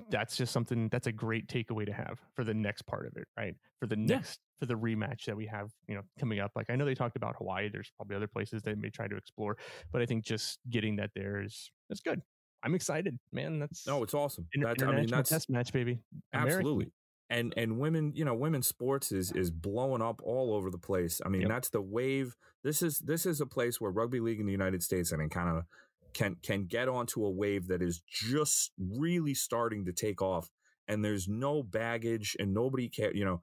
[0.09, 3.27] that's just something that's a great takeaway to have for the next part of it,
[3.37, 3.55] right?
[3.79, 4.15] For the Yeah.
[4.17, 6.51] next for the rematch that we have, you know, coming up.
[6.55, 7.69] Like I know they talked about Hawaii.
[7.69, 9.57] There's probably other places they may try to explore,
[9.91, 12.21] but I think just getting that there is that's good.
[12.63, 13.57] I'm excited, man.
[13.59, 15.99] That's no it's awesome that's, i mean international that's test match, baby.
[16.33, 16.91] American- absolutely
[17.31, 21.21] and and women you know women's sports is is blowing up all over the place
[21.25, 21.49] i mean Yep.
[21.49, 24.83] that's the wave this is this is a place where rugby league in the united
[24.83, 25.63] states and in canada
[26.13, 30.49] can can get onto a wave that is just really starting to take off
[30.87, 33.41] and there's no baggage and nobody care you know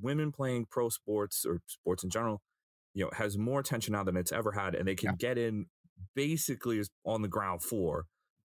[0.00, 2.42] women playing pro sports or sports in general
[2.94, 5.66] you know has more attention now than it's ever had and they can get in
[6.14, 8.06] basically is on the ground floor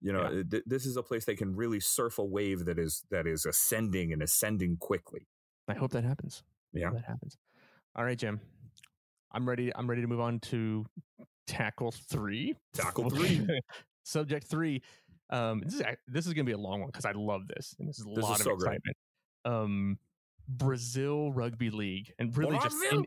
[0.02, 0.40] you know Yeah.
[0.40, 3.28] Uh, th- this is a place they can really surf a wave that is that
[3.28, 5.28] is ascending and ascending quickly
[5.68, 6.42] I hope that happens.
[6.74, 6.90] Yeah.
[6.92, 7.38] that happens.
[7.96, 8.42] All right, Jim.
[9.32, 9.72] I'm ready.
[9.76, 10.86] I'm ready to move on to
[11.50, 12.56] tackle three.
[12.74, 13.46] Tackle three.
[14.04, 14.82] Subject three.
[15.30, 17.88] Um, this is this is gonna be a long one because I love this and
[17.88, 18.78] this is a This is lot of so great.
[18.78, 18.98] excitement.
[19.46, 20.00] Um,
[20.48, 23.06] Brazil Rugby League and really just in,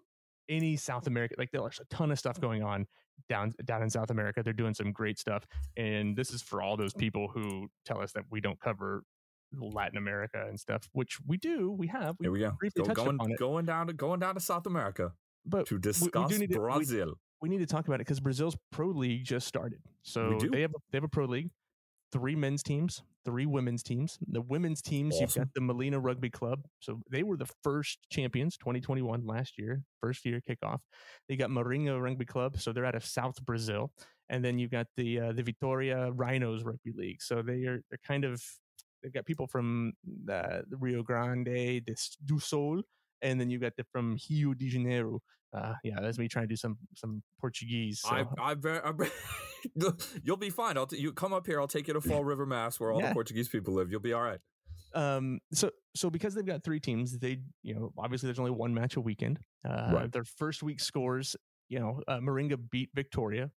[0.49, 1.35] any South America.
[1.39, 2.87] Like there's a ton of stuff going on
[3.29, 4.43] down down in South America.
[4.43, 5.45] They're doing some great stuff,
[5.77, 9.03] and this is for all those people who tell us that we don't cover
[9.59, 11.73] Latin America and stuff, which we do.
[11.73, 12.17] We have.
[12.21, 15.13] We here we go Go- going going down to going down to south america
[15.45, 16.61] but to we- we discuss do need to-
[17.43, 19.81] we- need to talk about it because Brazil's pro league just started.
[20.03, 21.51] So they have they have a pro league,
[22.13, 24.19] three men's teams, three women's teams.
[24.29, 26.65] The women's teams, you've got the Molina Rugby Club.
[26.81, 30.81] So they were the first champions, 2021 last year, first year kickoff.
[31.29, 33.93] They got Marinho Rugby Club, so they're out of South Brazil,
[34.29, 37.23] and then you've got the uh, the Vitoria Rhinos Rugby League.
[37.23, 38.43] So they are they're kind of
[39.03, 39.93] they've got people from
[40.31, 42.83] uh, the Rio Grande de, do Sul,
[43.21, 45.21] and then you've got the from Rio de Janeiro.
[45.55, 48.01] Uh, yeah, that's me trying to do some some Portuguese.
[48.01, 48.11] So.
[48.39, 48.93] I, I, I
[50.25, 50.77] you'll be fine.
[50.77, 51.61] I'll t- you come up here.
[51.61, 53.09] I'll take you to Fall River, Mass, where all Yeah.
[53.09, 53.91] the Portuguese people live.
[53.91, 54.41] You'll be all right.
[54.95, 58.75] um so so because they've got three teams they you know obviously there's only one
[58.75, 60.13] match a weekend Uh, Right.
[60.13, 61.35] Their first week scores,
[61.69, 63.51] you know, uh, Moringa beat Victoria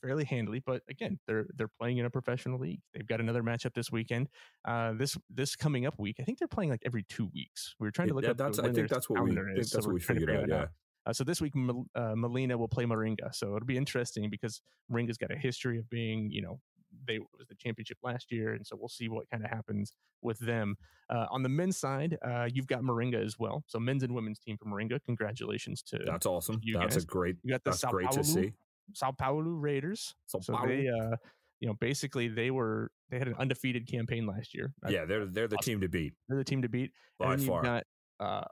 [0.00, 2.80] fairly handily, but again, they're they're playing in a professional league.
[2.92, 4.28] They've got another matchup this weekend.
[4.64, 7.74] Uh, this this coming up week, I think they're playing like every two weeks.
[7.78, 8.36] We were trying to look yeah, up.
[8.38, 10.48] that's I think that's what we think that's what we figured out.
[10.48, 10.66] Yeah.
[11.06, 13.34] Uh, so this week, Mel- uh, Molina will play Moringa.
[13.34, 16.60] So it'll be interesting because Moringa's got a history of being, you know,
[17.08, 20.38] they was the championship last year, and so we'll see what kind of happens with
[20.38, 20.76] them.
[21.10, 23.64] Uh, on the men's side, uh, you've got Moringa as well.
[23.66, 25.00] So men's and women's team for Moringa.
[25.04, 26.60] Congratulations to That's awesome.
[26.62, 27.02] you That's guys.
[27.02, 27.36] a great.
[27.42, 28.52] you got the That's Sao great Paulo, to see.
[28.92, 30.14] Sao Paulo Raiders.
[30.26, 31.16] So, So they, uh,
[31.60, 34.72] you know, basically they were they had an undefeated campaign last year.
[34.88, 36.92] Yeah, they're they're the team to beat they're the team to beat.
[37.18, 37.62] by and far.
[37.62, 37.84] got
[38.20, 38.44] uh,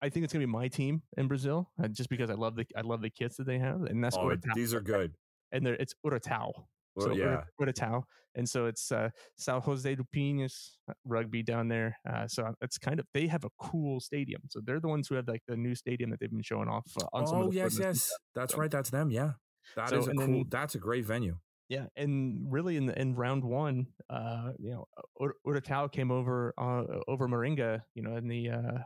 [0.00, 2.66] I think it's gonna be my team in Brazil, uh, just because I love the
[2.76, 4.54] I love the kits that they have, and that's oh, Uratau.
[4.54, 5.14] these are good.
[5.52, 6.52] and they're it's Uratau.
[6.94, 8.02] Well, so yeah, Uratau,
[8.34, 10.76] and so it's uh, Sao Jose do Pinhas
[11.06, 11.96] rugby down there.
[12.08, 14.42] Uh, so it's kind of they have a cool stadium.
[14.50, 16.84] So they're the ones who have like the new stadium that they've been showing off
[17.00, 18.70] uh, on some of Oh the yes, yes, that's So- right.
[18.70, 19.10] That's them.
[19.10, 19.32] Yeah,
[19.76, 20.26] that is So, a cool.
[20.26, 21.36] then- that's a great venue.
[21.70, 24.84] Yeah, and really in the in round one, uh, you know,
[25.22, 28.78] Ur- Uratau came over uh, over Moringa, you know, in the uh,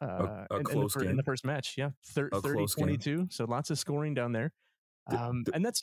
[0.00, 1.74] uh, a in, in the close fir- in the first match.
[1.76, 2.84] Yeah, Thir- 30 close game.
[2.86, 3.26] 22.
[3.30, 4.52] So lots of scoring down there,
[5.08, 5.82] um, the- and that's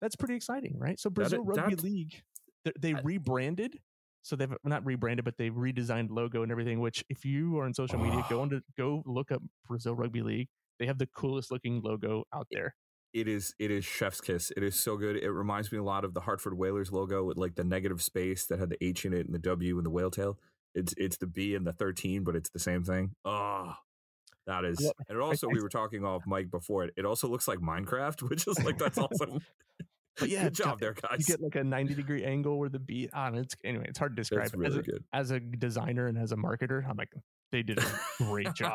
[0.00, 0.98] that's pretty exciting, right?
[0.98, 2.22] So Brazil i- Rugby that- League,
[2.64, 3.78] they, they I- rebranded.
[4.22, 6.80] So they've not rebranded, but they've redesigned logo and everything.
[6.80, 10.22] Which, if you are on social media, go on to go look up Brazil Rugby
[10.22, 10.48] League.
[10.78, 12.74] They have the coolest looking logo out there.
[13.12, 13.54] It is.
[13.58, 14.50] It is chef's kiss.
[14.56, 15.16] It is so good.
[15.16, 18.46] It reminds me a lot of the Hartford Whalers logo with like the negative space
[18.46, 20.38] that had the H in it and the W and the whale tail.
[20.74, 23.12] It's it's the B and the thirteen, but it's the same thing.
[23.24, 23.74] Oh,
[24.46, 24.78] that is.
[25.08, 26.94] And it also, we were talking off mic before it.
[26.96, 29.40] It also looks like Minecraft, which is like that's awesome.
[30.18, 31.18] But yeah, good job there, guys.
[31.18, 33.98] you get like a 90 degree angle where the beat ah, on it's anyway it's
[33.98, 35.04] hard to describe That's as, really a, good.
[35.12, 37.12] as a designer and as a marketer i'm like
[37.50, 37.84] they did a
[38.18, 38.74] great job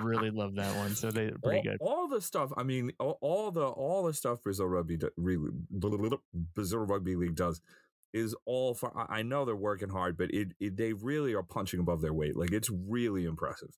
[0.00, 2.52] really love that one so they pretty all, good all the stuff.
[2.56, 7.60] I mean, all, all the all the stuff Brazil Rugby really, Brazil Rugby League does
[8.14, 8.90] is all for.
[9.10, 12.36] I know they're working hard, but it, it they really are punching above their weight.
[12.36, 13.68] Like it's really impressive.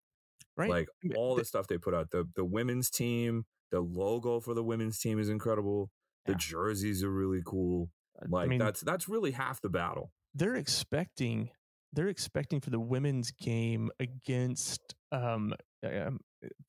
[0.56, 2.10] right Like all the- the stuff they put out.
[2.12, 5.90] The the women's team, the logo for the women's team is incredible.
[6.26, 6.38] The Yeah.
[6.38, 7.90] jerseys are really cool.
[8.28, 10.12] Like i mean that's that's really half the battle.
[10.34, 11.50] they're expecting
[11.92, 15.52] they're expecting for the women's game against um,
[15.84, 16.20] um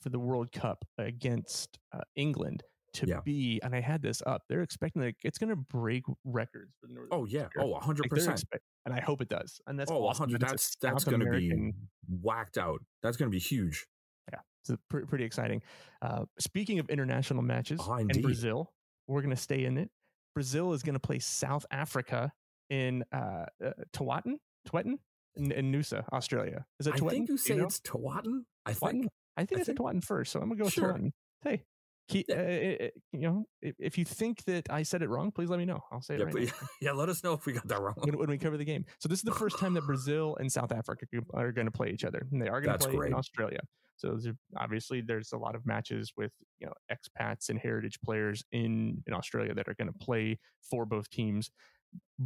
[0.01, 3.19] for the world cup against uh, england to Yeah.
[3.23, 6.87] be and i had this up they're expecting like it's going to break records for
[6.87, 7.47] the Northern Oh yeah.
[7.55, 7.63] Hemisphere.
[7.63, 8.43] Oh, hundred Like, they're percent.
[8.85, 10.41] and i hope it does and that's Oh, awesome 100.
[10.41, 11.73] that That's that's going to be
[12.09, 12.79] whacked out.
[13.03, 13.85] That's going to be huge.
[14.31, 15.61] Yeah it's pre- pretty exciting.
[16.01, 18.07] Uh, speaking of international matches Ah, in.
[18.21, 18.71] Brazil,
[19.07, 19.89] we're going to stay in it.
[20.33, 22.31] Brazil is going to play South Africa
[22.69, 24.35] in uh, uh, Tewatin,
[24.67, 24.95] Twetten,
[25.35, 26.65] in, in Noosa, Australia.
[26.81, 27.63] Is it I think you say know?
[27.65, 28.41] it's Tewatin.
[28.65, 29.07] I think.
[29.37, 30.93] I think I think- Tewatin first, so I'm going to go with Sure.
[30.93, 31.11] Tewatin.
[31.43, 31.63] Hey,
[32.07, 35.49] keep, uh, uh, uh, you know, if, you think that I said it wrong, please
[35.49, 35.81] let me know.
[35.91, 36.67] I'll say it Yeah, right now.
[36.81, 37.95] yeah, let us know if we got that wrong.
[37.97, 38.85] When, when we cover the game.
[38.99, 41.89] So this is the first time that Brazil and South Africa are going to play
[41.89, 43.11] each other, and they are going to play great.
[43.11, 43.59] in Australia.
[43.97, 44.17] So
[44.55, 49.13] obviously, there's a lot of matches with you know expats and heritage players in in
[49.13, 50.39] Australia that are going to play
[50.69, 51.49] for both teams.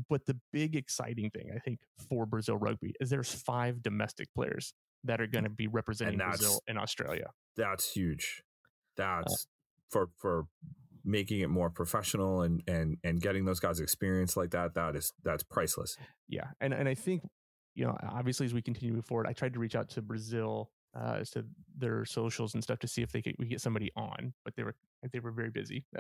[0.09, 4.73] But the big exciting thing, I think, for Brazil rugby is there's five domestic players
[5.03, 7.29] that are going to be representing Brazil in Australia.
[7.55, 8.43] That's huge.
[8.97, 9.47] That's
[9.91, 10.45] for for
[11.03, 14.73] making it more professional and and and getting those guys experience like that.
[14.75, 15.97] That is that's priceless.
[16.27, 17.23] Yeah, and and I think
[17.75, 20.01] you know obviously as we continue to move forward, I tried to reach out to
[20.01, 21.45] Brazil uh, as to
[21.77, 24.63] their socials and stuff to see if they could we get somebody on, but they
[24.63, 24.75] were
[25.11, 25.83] they were very busy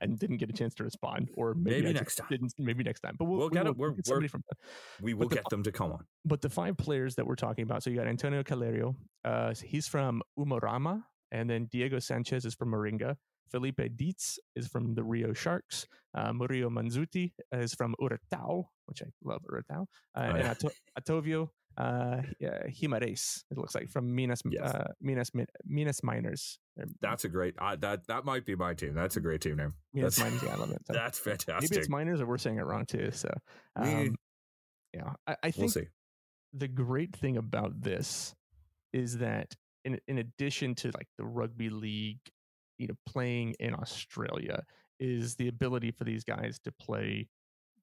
[0.00, 1.30] and didn't get a chance to respond.
[1.36, 2.26] Or maybe, Maybe next time.
[2.28, 3.14] Didn't maybe next time.
[3.18, 3.76] But we'll, We'll we get it.
[3.76, 4.42] We're- we'll get somebody we're- from.
[5.00, 6.04] We will the get them to come on.
[6.24, 9.86] But the five players that we're talking about, so you got Antonio Calerio, uh, he's
[9.88, 13.16] from Umuarama, and then Diego Sanchez is from Moringa.
[13.50, 15.86] Felipe Dietz is from the Rio Sharks.
[16.16, 19.82] Uh, Murillo Manzuti is from Uratau, which I love Uratau.
[20.16, 20.48] Uh, Oh, and.
[20.48, 22.22] Ato- Atovio uh, uh,
[22.68, 24.62] Jimares, it looks like, from Minas, Yes.
[24.74, 25.30] uh, Minas,
[25.64, 26.58] Minas Miners.
[27.00, 27.54] That's a great.
[27.60, 28.94] I that that might be my team.
[28.94, 29.74] That's a great team name.
[29.94, 31.70] Minas that's- Miners, yeah, I love That's fantastic.
[31.70, 33.10] maybe it's Miners or we're saying it wrong too.
[33.12, 33.30] So,
[33.76, 34.16] um,
[34.92, 35.86] yeah, I, I we'll think see.
[36.52, 38.34] the great thing about this
[38.92, 39.54] is that
[39.86, 42.20] in in addition to like the rugby league,
[42.78, 44.62] you know, playing in Australia
[45.00, 47.28] is the ability for these guys to play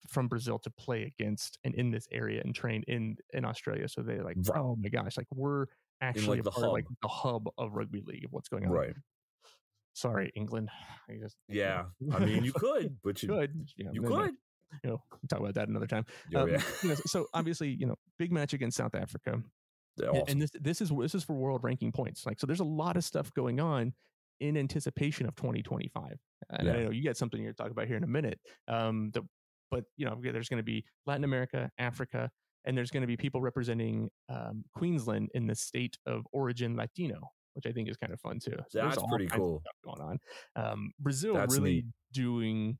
[0.09, 3.87] from Brazil to play against and in this area and train in in Australia.
[3.87, 4.59] So they're like, Right.
[4.59, 5.65] oh my gosh, like we're
[6.01, 6.97] actually a the part of, like hub.
[7.01, 8.71] the hub of rugby league of what's going on.
[8.71, 8.95] Right.
[9.93, 10.69] Sorry, England.
[11.09, 11.85] I just Yeah.
[12.11, 13.69] I mean, you could, but you could.
[13.77, 14.31] You, know, you could.
[14.83, 16.03] You know, talk about that another time.
[16.33, 16.61] Oh, Um, yeah.
[16.81, 19.39] you know, so obviously, you know, big match against South Africa.
[20.01, 20.23] Awesome.
[20.27, 22.25] and this this is this is for world ranking points.
[22.25, 23.93] Like so, there's a lot of stuff going on
[24.39, 26.17] in anticipation of 2025.
[26.49, 26.73] And Yeah.
[26.73, 28.39] I know you got something you're to talk about here in a minute.
[28.67, 29.21] Um, the,
[29.71, 32.29] but you know, there's going to be Latin America, Africa,
[32.65, 37.29] and there's going to be people representing um, Queensland in the state of origin Latino,
[37.53, 38.57] which I think is kind of fun too.
[38.69, 39.61] So That's pretty cool.
[39.85, 40.17] going on.
[40.55, 41.85] Um, Brazil That's really neat.
[42.11, 42.77] doing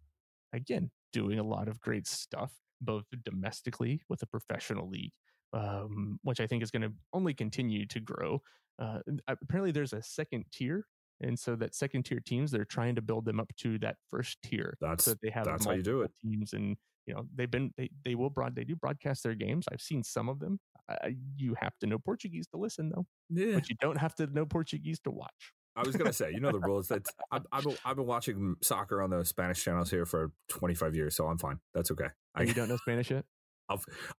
[0.54, 5.12] again doing a lot of great stuff both domestically with a professional league
[5.54, 8.42] um, which i think is going to only continue to grow
[8.80, 10.86] uh, apparently there's a second tier
[11.22, 14.38] and so that second tier teams they're trying to build them up to that first
[14.44, 17.26] tier That's so that they have that's how you do multiple teams and you know
[17.36, 20.40] they've been they, they will broad they do broadcast their games i've seen some of
[20.40, 23.56] them uh, you have to know portuguese to listen though yeah.
[23.56, 26.52] but you don't have to know portuguese to watch I was gonna say, you know
[26.52, 26.88] the rules.
[26.90, 30.96] That I've, I've been I've been watching soccer on the Spanish channels here for 25
[30.96, 31.58] years, so I'm fine.
[31.74, 32.10] That's okay.
[32.36, 33.26] and you don't know spanish yet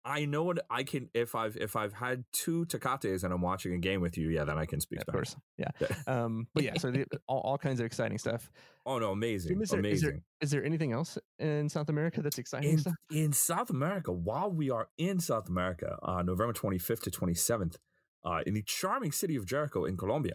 [0.04, 3.74] I know what I can if I've if I've had two tecates and I'm watching
[3.74, 5.34] a game with you, yeah, then I can speak of Spanish.
[5.34, 8.50] course yeah um but yeah so the, all, all kinds of exciting stuff
[8.86, 10.08] Oh no, amazing, is there, is, amazing.
[10.10, 12.78] there, is there anything else in south america that's exciting
[13.10, 17.76] in, in South America, while we are in South America, uh, November 25th to 27th,
[18.24, 20.34] uh, in the charming city of Jericho in Colombia,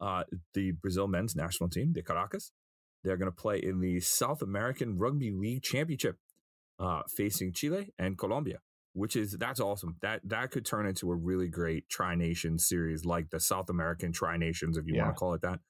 [0.00, 2.52] uh, the Brazil men's national team, the Caracas,
[3.02, 6.16] they're going to play in the South American Rugby League Championship,
[6.78, 8.60] uh, facing Chile and Colombia.
[8.92, 9.96] Which is that's awesome.
[10.02, 14.12] That that could turn into a really great tri nation series, like the South American
[14.12, 15.04] tri nations, if you Yeah.
[15.04, 15.60] want to call it that.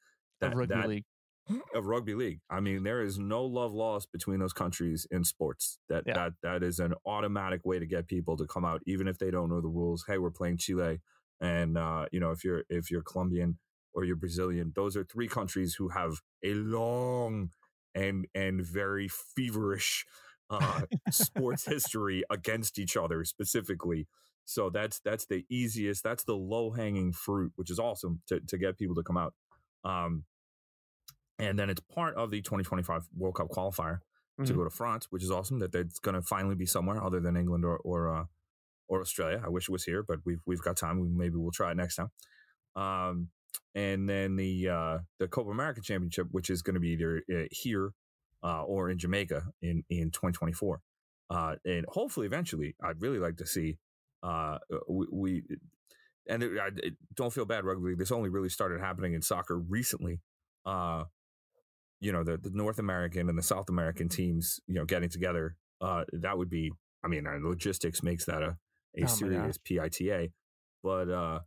[0.42, 1.04] of That, rugby that, league
[1.74, 2.40] of rugby league.
[2.50, 5.78] I mean, there is no love lost between those countries in sports.
[5.88, 6.14] That Yeah.
[6.14, 9.30] that that is an automatic way to get people to come out, even if they
[9.30, 10.04] don't know the rules.
[10.06, 11.00] Hey, we're playing Chile,
[11.40, 13.58] and uh, you know if you're if you're Colombian
[13.94, 17.50] or you're Brazilian, those are three countries who have a long
[17.94, 20.04] and and very feverish
[20.50, 24.06] uh, sports history against each other specifically.
[24.44, 26.02] So that's that's the easiest.
[26.04, 29.34] That's the low hanging fruit, which is awesome to to get people to come out.
[29.84, 30.24] Um,
[31.38, 33.98] and then it's part of the 2025 World Cup qualifier
[34.44, 34.56] to Mhm.
[34.56, 37.36] go to France, which is awesome that it's going to finally be somewhere other than
[37.36, 38.24] England or or uh,
[38.88, 39.40] or Australia.
[39.44, 41.00] I wish it was here, but we've we've got time.
[41.00, 42.10] We, maybe we'll try it next time.
[42.76, 43.30] Um,
[43.74, 47.44] and then the uh, the Copa America Championship, which is going to be either uh,
[47.50, 47.92] here
[48.44, 50.80] uh, or in Jamaica in in 2024.
[51.30, 53.78] Uh, and hopefully, eventually, I'd really like to see
[54.22, 55.42] uh, we, we
[56.28, 57.98] and it, I, it, don't feel bad, rugby league.
[57.98, 60.20] This only really started happening in soccer recently.
[60.64, 61.04] Uh,
[62.00, 65.56] you know, the, the North American and the South American teams, you know, getting together.
[65.80, 66.72] Uh, that would be,
[67.04, 68.56] I mean, uh, logistics makes that a,
[68.96, 70.28] Oh a my serious PITA,
[70.82, 71.40] but uh,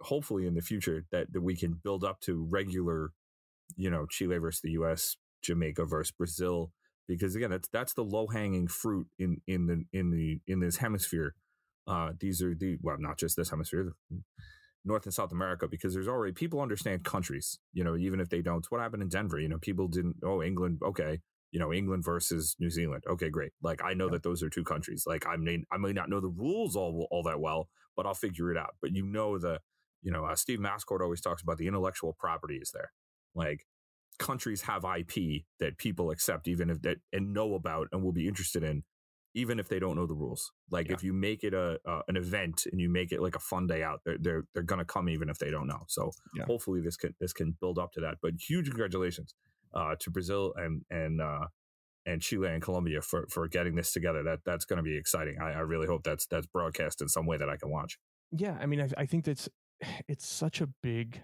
[0.00, 3.12] hopefully in the future that, that we can build up to regular,
[3.76, 6.72] you know, Chile versus the U.S., Jamaica versus Brazil,
[7.06, 10.76] because again, that's that's the low hanging fruit in in the in the in this
[10.76, 11.34] hemisphere.
[11.86, 13.92] Uh, these are the well, not just this hemisphere,
[14.84, 17.58] North and South America, because there's already people understand countries.
[17.72, 18.64] You know, even if they don't.
[18.70, 19.38] What happened in Denver?
[19.40, 20.16] You know, people didn't.
[20.24, 20.80] Oh, England.
[20.82, 21.20] Okay,
[21.50, 23.04] you know, England versus New Zealand.
[23.08, 23.52] Okay, great.
[23.62, 24.12] Like I know Yeah.
[24.12, 25.04] that those are two countries.
[25.06, 28.14] Like I may I may not know the rules all all that well, but I'll
[28.14, 28.76] figure it out.
[28.80, 29.60] But you know the,
[30.02, 32.92] you know, uh, Steve Mascord always talks about the intellectual property is there.
[33.34, 33.66] Like
[34.18, 38.26] countries have IP that people accept, even if that and know about and will be
[38.28, 38.82] interested in,
[39.34, 40.50] even if they don't know the rules.
[40.70, 40.94] Like Yeah.
[40.94, 43.66] if you make it a uh, an event and you make it like a fun
[43.66, 45.84] day out, they're they're, they're gonna come even if they don't know.
[45.88, 46.44] So Yeah.
[46.46, 48.18] hopefully this can this can build up to that.
[48.22, 49.34] But huge congratulations
[49.74, 51.46] uh, to Brazil and and uh,
[52.06, 54.22] and Chile and Colombia for for getting this together.
[54.22, 55.36] That that's going to be exciting.
[55.40, 57.98] I, I really hope that's that's broadcast in some way that I can watch.
[58.30, 59.48] yeah i mean I, I think that's
[60.08, 61.22] it's such a big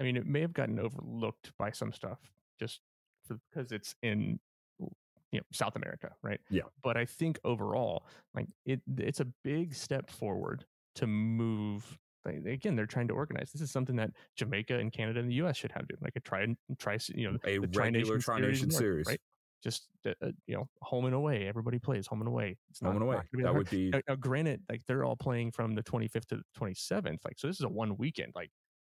[0.00, 2.18] i mean it may have gotten overlooked by some stuff
[2.58, 2.80] just
[3.26, 4.38] for, because it's in
[4.80, 6.62] you know south america right Yeah.
[6.82, 10.64] but i think overall like it it's a big step forward
[10.96, 15.20] to move like, again they're trying to organize this is something that jamaica and canada
[15.20, 17.68] and the us should have to like a try and try you know A regular
[17.68, 19.06] Tri-Nation Tri-Nation series.
[19.06, 19.20] right
[19.62, 22.88] just uh, uh, you know home and away everybody plays home and away it's not,
[22.92, 23.16] Home and away.
[23.16, 23.56] not That hard.
[23.56, 27.24] would be now, now, granted, like they're all playing from the 25th to the 27th.
[27.24, 28.32] Like, so this is a one weekend.
[28.34, 28.50] Like,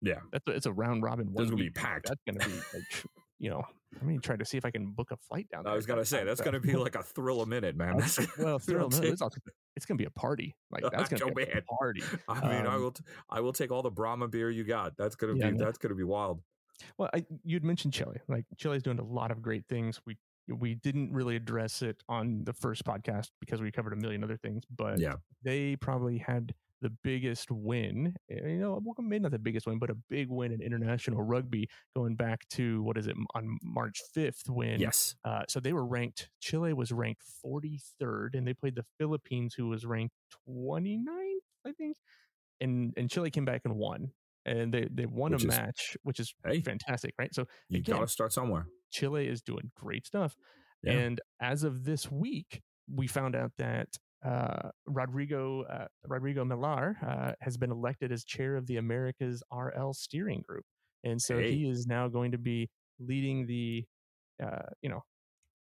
[0.03, 0.21] yeah.
[0.33, 1.29] that's a, it's a round robin.
[1.39, 2.09] Is gonna be packed.
[2.09, 3.05] That's gonna be like,
[3.39, 3.65] you know,
[4.01, 5.73] I'm gonna try to see if I can book a flight down there.
[5.73, 7.97] I was gonna say that's going to be like a thrill a minute, man.
[7.99, 9.05] That's, well, thrill, no, it.
[9.05, 9.39] it's, also,
[9.77, 10.55] it's gonna be a party.
[10.71, 12.03] Like that's gonna Oh, be a party.
[12.29, 14.97] I mean, I Um, will t- I will take all the Brahma beer you got.
[14.97, 16.41] That's gonna Yeah, be that's gonna be wild.
[16.99, 18.19] Well, I, you'd mentioned Chile.
[18.29, 20.01] Like Chile's doing a lot of great things.
[20.07, 20.17] We
[20.49, 24.37] we didn't really address it on the first podcast because we covered a million other
[24.37, 25.15] things, but Yeah.
[25.43, 28.15] they probably had the biggest win.
[28.31, 31.69] eh, You know, maybe not the biggest win, but a big win in international rugby
[31.97, 35.17] going back to what is it on March fifth when Yes.
[35.25, 36.29] uh, so they were ranked.
[36.41, 40.15] Chile was ranked 43rd, and they played the Philippines, who was ranked
[40.49, 41.97] 29th, I think.
[42.61, 44.13] and and Chile came back and won,
[44.45, 46.61] and they they won Which a is- match, which is Hey.
[46.61, 47.35] fantastic, right?
[47.35, 48.67] So You again, gotta start somewhere.
[48.91, 50.37] Chile is doing great stuff.
[50.83, 50.93] Yeah.
[50.93, 53.89] And as of this week, we found out that
[54.25, 59.93] uh, Rodrigo uh, Rodrigo Millar uh, has been elected as chair of the Americas RL
[59.93, 60.65] steering group,
[61.05, 61.53] and so Hey.
[61.53, 63.85] he is now going to be leading the,
[64.43, 65.03] uh, you know,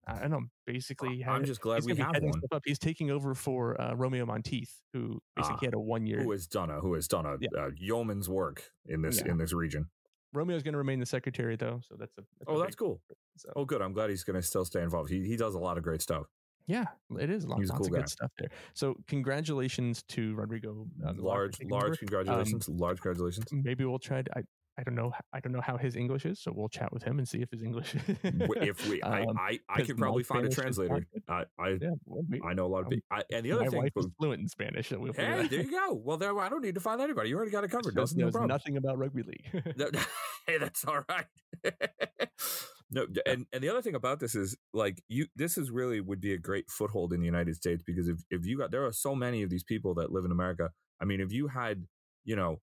[0.08, 1.24] I don't know, basically.
[1.26, 2.62] I'm had- just glad he's we have one stuff Up.
[2.66, 6.22] He's taking over for uh, Romeo Monteith, who basically Ah, had a one year.
[6.22, 7.50] who has done a who has done a, Yeah.
[7.60, 9.32] uh yeoman's work in this Yeah.
[9.32, 9.90] in this region.
[10.34, 12.22] Romeo's going to remain the secretary, though, so that's a.
[12.22, 13.02] That's Oh, big- that's cool.
[13.38, 13.82] so- Oh, good.
[13.82, 15.10] I'm glad he's going to still stay involved.
[15.10, 16.28] He he does a lot of great stuff.
[16.68, 16.86] Yeah,
[17.20, 17.46] it is.
[17.46, 18.00] Lots, a lots cool of guy.
[18.00, 18.50] good stuff there.
[18.74, 20.88] So, congratulations to Rodrigo.
[21.06, 22.68] uh, large large congratulations.
[22.70, 23.46] large congratulations.
[23.52, 24.24] Maybe we'll try.
[24.24, 24.44] To, I
[24.78, 25.14] I don't know.
[25.32, 27.50] I don't know how his English is, so we'll chat with him and see if
[27.50, 27.96] his English.
[28.24, 31.08] If we, I, Um, I, I could probably find a Spanish is not translator.
[31.30, 33.06] I, I, yeah, well, we, I know a lot of um, people.
[33.12, 35.48] I, and the other my thing, wife is was, fluent in Spanish, so we'll hey,
[35.48, 35.94] there you go.
[35.94, 37.30] Well, there, I don't need to find anybody.
[37.30, 37.96] You already got it covered.
[37.96, 38.50] Knows, No, no knows problem.
[38.50, 39.46] nothing about rugby league.
[40.48, 41.26] Hey, that's all right.
[42.92, 46.22] no, and and the other thing about this is like you, this is really would
[46.22, 48.92] be a great foothold in the United States because if if you got there are
[48.94, 50.70] so many of these people that live in America.
[51.02, 51.86] I mean, if you had
[52.24, 52.62] you know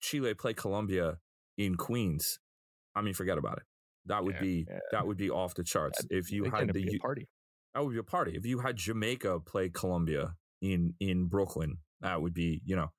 [0.00, 1.18] Chile play Colombia
[1.58, 2.38] in Queens,
[2.94, 3.64] I mean, forget about it.
[4.06, 4.78] That would Yeah, be yeah.
[4.92, 6.04] that would be off the charts.
[6.10, 7.28] if you had the be a U- party.
[7.74, 8.32] that would be a party.
[8.36, 12.90] If you had Jamaica play Colombia in in Brooklyn, that would be you know,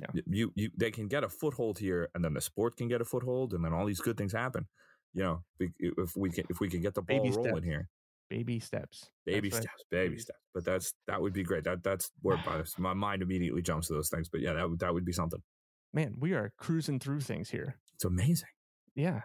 [0.00, 0.20] Yeah.
[0.26, 3.04] you you they can get a foothold here, and then the sport can get a
[3.04, 4.66] foothold, and then all these good things happen.
[5.14, 5.42] You know,
[5.78, 7.64] if we can if we can get the ball Baby rolling steps.
[7.66, 7.88] here,
[8.30, 9.10] Baby steps.
[9.26, 10.38] baby That's steps, baby Baby steps.
[10.54, 11.64] But that's that would be great.
[11.64, 14.28] That that's where my- my mind immediately jumps to those things.
[14.28, 15.42] But yeah, that would that would be something.
[15.92, 17.76] Man, we are cruising through things here.
[17.94, 18.48] It's amazing.
[18.94, 19.20] Yeah,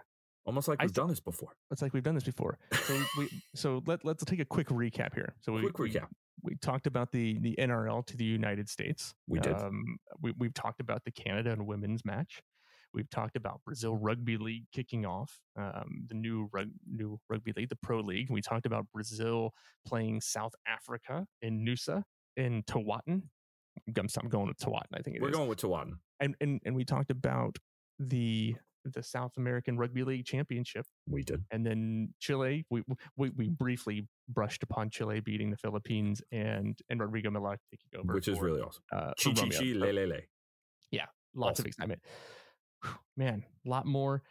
[0.46, 1.54] Almost like we've done this before.
[1.72, 2.58] it's like we've done this before.
[2.86, 5.36] So we, we so let let's take a quick recap here.
[5.42, 6.08] So we, Quick we- recap.
[6.44, 9.14] we talked about the the NRL to the United States.
[9.28, 9.54] We did.
[9.54, 12.42] Um, we, we've talked about the Canada and women's match.
[12.94, 17.70] We've talked about Brazil Rugby League kicking off um, the new rug, new rugby league,
[17.70, 18.30] the Pro League.
[18.30, 19.52] We talked about Brazil
[19.86, 22.04] playing South Africa in Noosa
[22.36, 23.24] in Tawatin.
[23.96, 24.94] I'm, I'm going with Tawatin.
[24.94, 25.36] I think it We're is.
[25.36, 25.94] going with Tawatin.
[26.20, 27.58] and, and and we talked about
[28.00, 31.44] the the South American Rugby League Championship We did.
[31.52, 32.66] and then Chile.
[32.70, 32.84] We
[33.18, 38.14] we, we briefly brushed upon Chile beating the Philippines and and Rodrigo Millar taking over,
[38.14, 38.84] Which is really awesome.
[38.96, 40.20] uh, Chi for chi chi le le le.
[41.36, 41.68] Lots of awesome.
[41.68, 42.02] excitement.
[42.84, 44.24] Whew, Man, a lot more.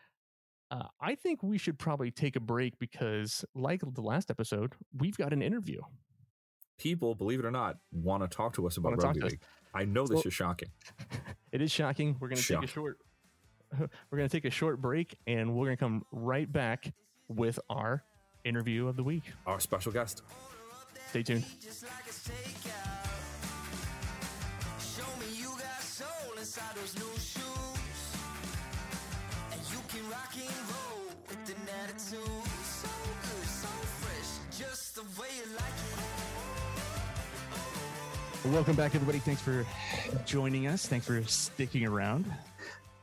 [0.70, 5.16] Uh, I think we should probably take a break because, like the last episode, we've
[5.16, 5.80] got an interview.
[6.78, 9.40] people, believe it or not, want to talk to us about rugby league.
[9.72, 10.68] I know this So- is shocking.
[11.52, 12.16] It is shocking.
[12.20, 12.98] We're going to take a short.
[13.78, 16.92] We're going to take a short break, and we're going to come right back
[17.28, 18.04] with our
[18.44, 19.22] interview of the week.
[19.46, 20.22] Our special guest.
[21.08, 21.44] Stay tuned.
[21.62, 23.08] just like a stakeout.
[24.80, 27.35] Show me you got soul inside those new shoes.
[30.46, 32.52] Can rock and roll with an attitude.
[32.64, 32.88] So
[33.22, 33.68] good, so
[34.00, 35.76] fresh, just the way you like
[38.44, 38.52] it.
[38.52, 39.18] Welcome back, everybody.
[39.18, 39.66] Thanks for
[40.24, 40.86] joining us.
[40.86, 42.26] Thanks for sticking around.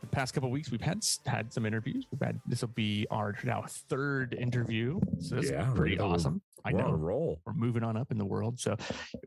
[0.02, 2.06] The past couple weeks, we've had had some interviews.
[2.12, 6.14] We've had this will be our now third interview, so that's Yeah, pretty look at
[6.16, 6.42] awesome.
[6.66, 7.42] I We're on a know roll.
[7.46, 8.76] we're moving on up in the world, so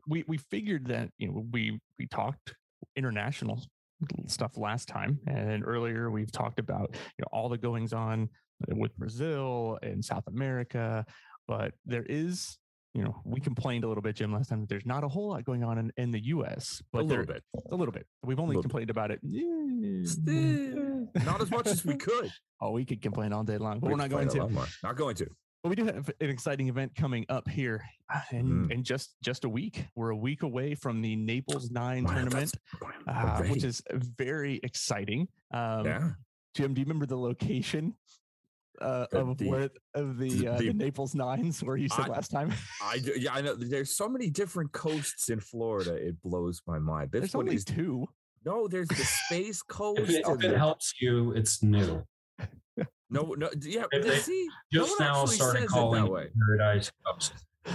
[0.07, 2.55] we we figured that you know we we talked
[2.95, 3.63] international
[4.27, 8.29] stuff last time, and earlier we've talked about you know all the goings on
[8.69, 11.05] with Brazil and South America,
[11.47, 12.57] but there is.
[12.93, 15.27] You know, we complained a little bit, Jim, last time that there's not a whole
[15.29, 17.43] lot going on in, in the U.S., but a little there, bit.
[17.71, 18.07] a little bit.
[18.23, 18.69] We've only Little bit.
[18.71, 19.19] complained about it.
[21.23, 22.31] Not as much as we could.
[22.59, 24.49] Oh, we could complain all day long, but We we're not going to.
[24.83, 25.27] Not going to.
[25.63, 27.83] But we do have an exciting event coming up here
[28.13, 28.71] uh, in, Mm.
[28.71, 29.85] in just just a week.
[29.95, 32.51] We're a week away from the Naples Nine Wow, tournament,
[33.07, 35.27] uh, which is very exciting.
[35.51, 36.09] Um, yeah.
[36.55, 37.95] Jim, do you remember the location
[38.81, 42.09] uh, of the- where of the, uh, the- the Naples Nines where you said I-
[42.09, 42.53] last time?
[42.81, 43.55] I do, yeah, I know.
[43.55, 45.95] There's so many different coasts in Florida.
[45.95, 47.11] It blows my mind.
[47.11, 48.07] This There's one only is two.
[48.45, 48.67] no.
[48.67, 48.95] There's the
[49.25, 49.99] Space Coast.
[50.01, 52.03] If it, if it the- helps you, it's new.
[53.09, 53.49] No, no.
[53.61, 56.27] Yeah, they see, Just one now actually started says it calling that it way.
[56.45, 57.33] Paradise Coast.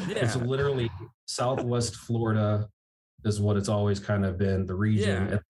[0.09, 0.91] It's literally
[1.27, 2.69] Southwest Florida
[3.25, 5.09] is what it's always kind of been the region.
[5.29, 5.33] Yeah.
[5.33, 5.41] And,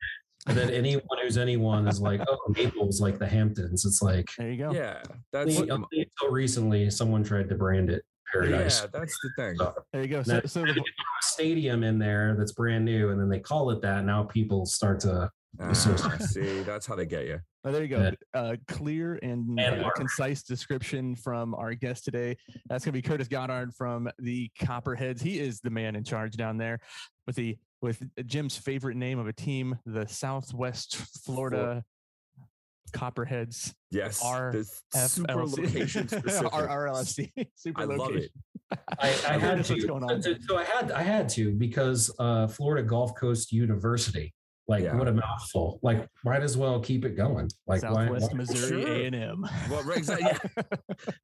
[0.48, 3.84] and then anyone who's anyone is like, oh, Naples, like the Hamptons.
[3.84, 4.72] It's like There you go.
[4.72, 5.02] yeah.
[5.32, 8.80] That's only until recently someone tried to brand it Paradise.
[8.82, 8.88] yeah.
[8.92, 9.56] That's the thing.
[9.56, 10.22] So, There you go.
[10.24, 13.28] So, so the, if you put a stadium in there that's brand new, and then
[13.28, 14.04] they call it that.
[14.04, 15.30] Now people start to
[15.60, 17.38] Ah, see, that's how they get you.
[17.64, 18.10] Oh, there you go.
[18.34, 22.36] Uh, clear and And uh, concise description from our guest today.
[22.66, 25.22] That's going to be Curtis Goddard from the Copperheads.
[25.22, 26.80] He is the man in charge down there
[27.26, 31.84] with the with Jim's favorite name of a team, the Southwest Florida
[32.92, 33.72] Copperheads.
[33.90, 34.20] Yes,
[34.94, 36.52] super location specific.
[36.52, 37.30] RLFC.
[37.54, 38.30] Super I love it.
[38.98, 39.86] I, I had to.
[39.86, 40.22] going on?
[40.22, 44.34] So so I had I had to because uh, Florida Gulf Coast University.
[44.72, 44.96] Like Yeah.
[44.96, 45.78] what a mouthful!
[45.82, 47.50] Like might as well keep it going.
[47.66, 49.46] Like why- Southwest why- Missouri A and M.
[49.70, 50.30] Well, right, exactly.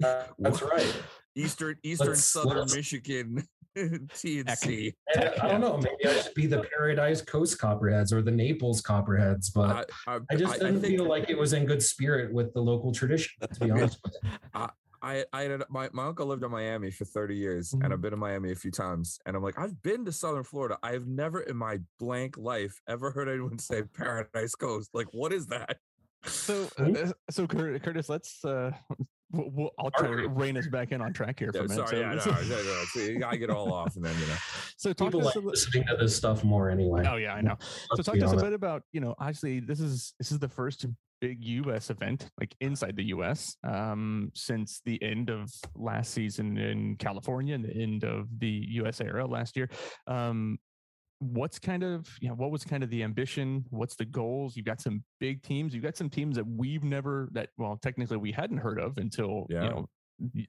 [0.00, 0.06] yeah.
[0.06, 1.02] Uh, that's right.
[1.34, 3.42] Eastern Eastern Let's- Southern let's- Michigan
[3.78, 4.92] TNC.
[5.14, 5.78] And I don't know.
[5.78, 10.18] Maybe I should be the Paradise Coast Copperheads or the Naples Copperheads, but I, I,
[10.30, 13.32] I just didn't think feel like it was in good spirit with the local tradition.
[13.50, 14.66] To be honest with you.
[15.02, 17.84] I, I had my, my uncle lived in Miami for 30 years Mhm.
[17.84, 19.18] and I've been in Miami a few times.
[19.26, 20.78] And I'm like, I've been to Southern Florida.
[20.82, 24.90] I have never in my blank life ever heard anyone say Paradise Coast.
[24.94, 25.78] Like, what is that?
[26.24, 26.94] So, Hmm?
[26.96, 28.44] uh, so Curtis, let's.
[28.44, 28.72] Uh,
[29.32, 31.68] we'll, we'll, I'll try to rein us back in on track here for Yeah, a
[31.68, 31.88] minute.
[31.88, 32.84] sorry, yeah, no, so, no, no, no.
[32.92, 34.34] See, I get all off and then, you know.
[34.76, 35.50] so talk People to us like a little.
[35.50, 37.06] listening to this stuff more anyway.
[37.08, 37.56] Oh yeah, I know.
[37.60, 40.38] So Let's talk to us a bit about you know obviously this is this is
[40.38, 40.86] the first
[41.20, 41.90] big U.S.
[41.90, 43.56] event like inside the U.S.
[43.64, 49.00] Um, since the end of last season in California and the end of the U.S.
[49.00, 49.68] era last year.
[50.06, 50.58] Um,
[51.20, 53.64] what's kind of you know what was kind of the ambition?
[53.70, 54.56] What's the goals?
[54.56, 55.74] You've got some big teams.
[55.74, 59.46] You've got some teams that we've never that well technically we hadn't heard of until
[59.50, 59.64] Yeah.
[59.64, 59.88] you know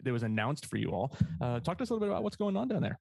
[0.04, 1.16] it was announced for you all.
[1.42, 3.00] Uh, talk to us a little bit about what's going on down there.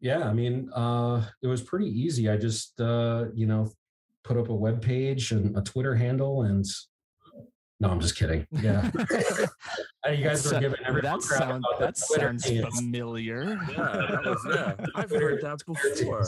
[0.00, 2.28] Yeah, I mean, uh, it was pretty easy.
[2.28, 3.70] I just, uh, you know,
[4.22, 6.64] put up a web page and a Twitter handle, and
[7.80, 8.46] no, I'm just kidding.
[8.62, 8.90] Yeah,
[10.10, 12.74] you guys were giving everyone that crap sound, about that sounds teams.
[12.76, 13.58] familiar.
[13.70, 14.74] Yeah, that was, yeah.
[14.94, 16.26] I've heard that before.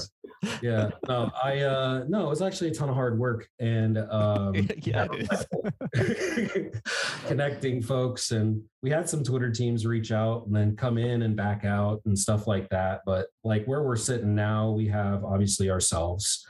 [0.61, 4.55] Yeah, no, I, uh, no, it was actually a ton of hard work, and um,
[4.83, 5.07] yeah,
[7.27, 11.37] connecting folks and we had some twitter teams reach out and then come in and
[11.37, 15.71] back out and stuff like that but like where we're sitting now we have obviously
[15.71, 16.47] ourselves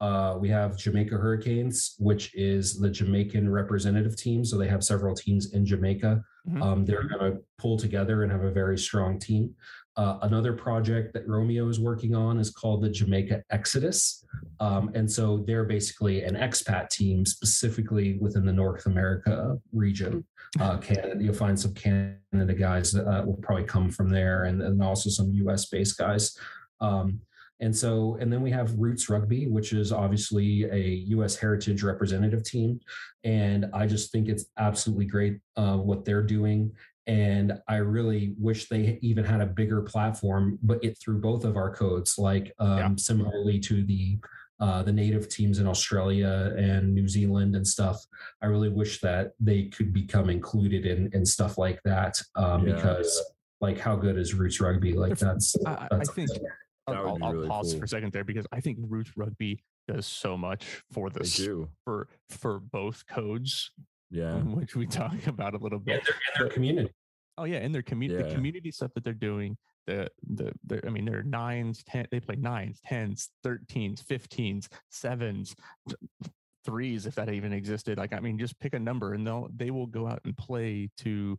[0.00, 5.14] uh, we have jamaica hurricanes which is the jamaican representative team so they have several
[5.14, 6.62] teams in jamaica Mhm.
[6.62, 9.54] um, they're going to pull together and have a very strong team
[9.96, 14.24] uh, another project that romeo is working on is called the jamaica exodus
[14.60, 20.24] um, and so they're basically an expat team specifically within the North America region.
[20.58, 24.60] Uh, Canada, you'll find some Canada guys that uh, will probably come from there, and,
[24.60, 26.36] and also some US based guys.
[26.80, 27.20] Um,
[27.60, 32.42] and so, and then we have Roots Rugby, which is obviously a US heritage representative
[32.42, 32.80] team.
[33.24, 36.72] And I just think it's absolutely great uh, what they're doing.
[37.06, 41.56] And I really wish they even had a bigger platform, but it through both of
[41.56, 42.90] our codes, like um, Yeah.
[42.96, 44.18] similarly to the
[44.60, 47.98] uh, the native teams in Australia and New Zealand and stuff.
[48.42, 52.74] I really wish that they could become included in in stuff like that um, Yeah.
[52.74, 53.22] because
[53.62, 54.92] like how good is Roots Rugby?
[54.94, 56.50] Like that's I, I that's think That would
[56.86, 57.78] I'll, be I'll really pause cool.
[57.80, 61.48] for a second there because I think Roots Rugby does so much for They this
[61.84, 63.70] for for both codes,
[64.10, 64.34] Yeah.
[64.42, 66.04] which we talk about a little in bit.
[66.04, 66.90] their, in their community.
[67.38, 69.56] Oh yeah, in their community, the community stuff that they're doing.
[69.86, 72.06] The the the I mean, they're nines, ten.
[72.10, 75.54] They play nines, tens, thirteens, fifteens, sevens,
[75.88, 75.98] th-
[76.64, 77.98] threes, if that even existed.
[77.98, 80.90] Like I mean, just pick a number, and they'll they will go out and play
[80.98, 81.38] to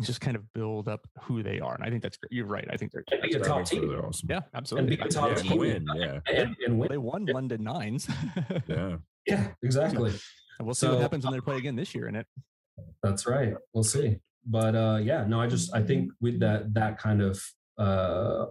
[0.00, 1.74] just kind of build up who they are.
[1.74, 2.30] And I think that's great.
[2.32, 2.66] You're right.
[2.70, 3.82] I think they're And be a That top makes team.
[3.82, 4.28] really awesome.
[4.30, 4.96] yeah, And absolutely.
[4.96, 5.58] be a top Yeah, team.
[5.58, 5.86] win.
[5.96, 6.20] Yeah.
[6.32, 6.88] And, and win.
[6.88, 8.06] They won London nines.
[8.68, 8.96] Yeah.
[9.26, 10.12] Yeah, exactly.
[10.60, 12.26] And we'll see what happens when they play again this year in it.
[13.02, 13.54] That's right.
[13.74, 14.18] We'll see.
[14.46, 17.42] But uh, yeah, no, I just I think with that that kind of
[17.76, 18.46] uh,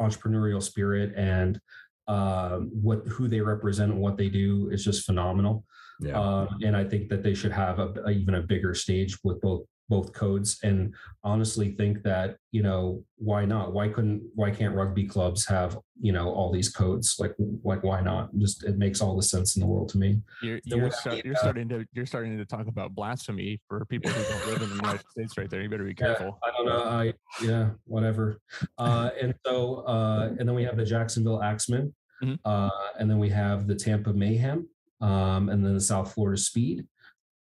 [0.00, 1.60] entrepreneurial spirit and
[2.06, 5.64] um, what who they represent and what they do is just phenomenal.
[6.00, 6.18] Yeah.
[6.20, 9.40] Um, and I think that they should have a, a- even a bigger stage with
[9.40, 10.58] both both codes.
[10.62, 13.72] And honestly, think that you know why not?
[13.72, 14.22] Why couldn't?
[14.34, 17.16] Why can't rugby clubs have you know all these codes?
[17.18, 18.36] Like like why not?
[18.38, 20.20] Just it makes all the sense in the world to me.
[20.42, 24.10] You're you're, start, you're uh, starting to you're starting to talk about blasphemy for people
[24.10, 25.60] who don't live in the United States right there.
[25.60, 26.38] You better be Yeah, careful.
[26.42, 26.84] I don't know.
[26.84, 27.12] I
[27.42, 28.40] yeah, whatever.
[28.78, 32.38] Uh, and so uh, and then we have the Jacksonville Axemen, Mhm.
[32.44, 34.68] uh, and then we have the Tampa Mayhem,
[35.00, 36.86] um, and then the South Florida Speed,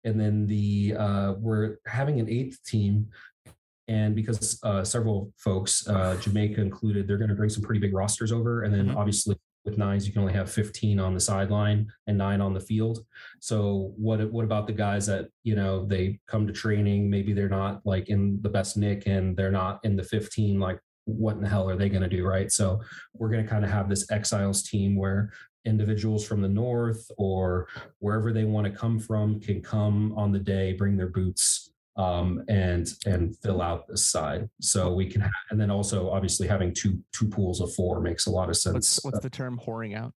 [0.04, 3.08] and then the uh, we're having an eighth team.
[3.88, 7.94] And because uh, several folks, uh, Jamaica included, they're going to bring some pretty big
[7.94, 8.64] rosters over.
[8.64, 8.96] And then Mhm.
[8.96, 9.36] obviously
[9.66, 13.06] with nines, you can only have 15 on the sideline and nine on the field.
[13.40, 17.10] So what what about the guys that you know they come to training?
[17.10, 20.60] Maybe they're not like in the best nick and they're not in the 15.
[20.60, 22.50] Like what in the hell are they going to do, right?
[22.50, 22.80] So
[23.14, 25.34] we're going to kind of have this exiles team where
[25.66, 27.68] individuals from the north or
[28.00, 32.44] wherever they want to come from can come on the day, bring their boots, um,
[32.48, 34.50] and and fill out this side.
[34.62, 38.26] So we can, ha- and then also obviously having two two pools of four makes
[38.26, 38.74] a lot of sense.
[38.74, 40.14] What's what's the term whoring out?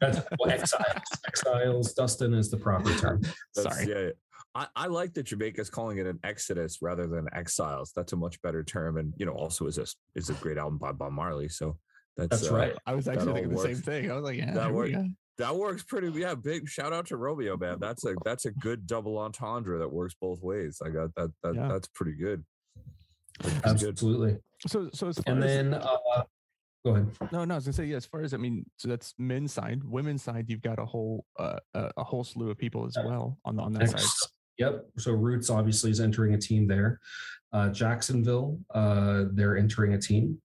[0.00, 1.02] That's well, exiles.
[1.26, 1.92] exiles.
[1.94, 3.20] Dustin is the proper term.
[3.54, 3.88] That's- Sorry.
[3.88, 4.10] Yeah.
[4.56, 7.90] I, I like that Jamaica's calling it an exodus rather than exiles.
[7.96, 10.78] That's a much better term, and you know, also is a is a great album
[10.78, 11.48] by Bob Marley.
[11.48, 11.76] So
[12.16, 12.72] that's, That's uh, right.
[12.86, 14.10] I was actually thinking the same thing.
[14.10, 14.92] I was like, yeah, That works.
[15.36, 16.08] That works pretty.
[16.10, 17.78] Yeah, big shout out to Romeo, man.
[17.80, 20.80] That's a that's a good double entendre that works both ways.
[20.84, 21.32] I got that.
[21.42, 21.66] that Yeah.
[21.66, 22.44] That's pretty good.
[23.40, 23.88] That's pretty good.
[23.88, 24.36] Absolutely.
[24.68, 26.22] So so as far And as then uh,
[26.84, 27.10] go ahead.
[27.32, 29.52] no no I was gonna say yeah as far as I mean so that's men's
[29.52, 32.94] side women's side you've got a whole uh, a, a whole slew of people as
[32.96, 33.06] Yeah.
[33.06, 34.02] well on the, on that side.
[34.58, 34.84] Yep.
[34.98, 37.00] So Roots obviously is entering a team there.
[37.52, 40.40] Uh, Jacksonville, uh, they're entering a team.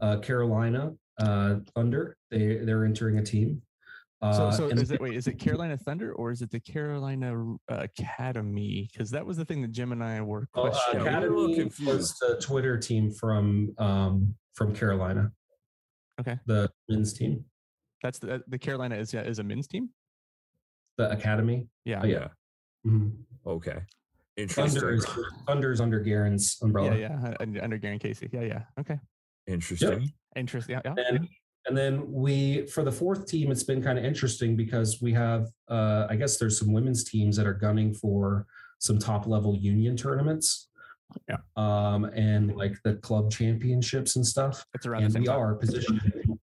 [0.00, 3.62] Uh, Carolina uh, Thunder, they they're entering a team.
[4.20, 5.14] Uh, So, so is it wait?
[5.16, 8.88] Is it Carolina Thunder or is it the Carolina uh, Academy?
[8.92, 11.04] Because that was the thing that Jim and I were Oh, uh, questioning.
[11.06, 11.96] Cat- a little Academy confused.
[11.98, 15.32] was the Twitter team from um, from Carolina.
[16.20, 16.38] Okay.
[16.46, 17.44] The men's team,
[18.02, 19.90] That's the the Carolina is is a men's team.
[20.98, 21.66] the Academy.
[21.84, 22.28] Yeah, Oh, yeah.
[22.86, 23.12] Mhm.
[23.46, 23.80] Okay.
[24.48, 25.24] Thunder Interesting.
[25.72, 26.96] is under Garen's umbrella.
[26.96, 27.60] yeah, yeah.
[27.62, 28.28] Under Garen Casey.
[28.32, 28.62] Yeah, yeah.
[28.78, 28.98] Okay,
[29.46, 30.12] Interesting.
[30.36, 30.80] interesting.
[30.84, 31.04] Yeah, yeah.
[31.08, 31.28] and
[31.66, 35.46] and then we for the fourth team it's been kind of interesting because we have
[35.68, 38.46] uh i guess there's some women's teams that are gunning for
[38.80, 40.68] some top level union tournaments
[41.28, 41.36] Yeah.
[41.56, 45.38] um and like the club championships and stuff It's around the and we time.
[45.38, 46.00] are positioned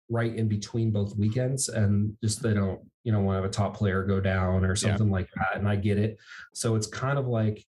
[0.09, 3.53] right in between both weekends and just they don't you know want to have a
[3.53, 6.17] top player go down or something like that and i get it
[6.53, 7.65] so it's kind of like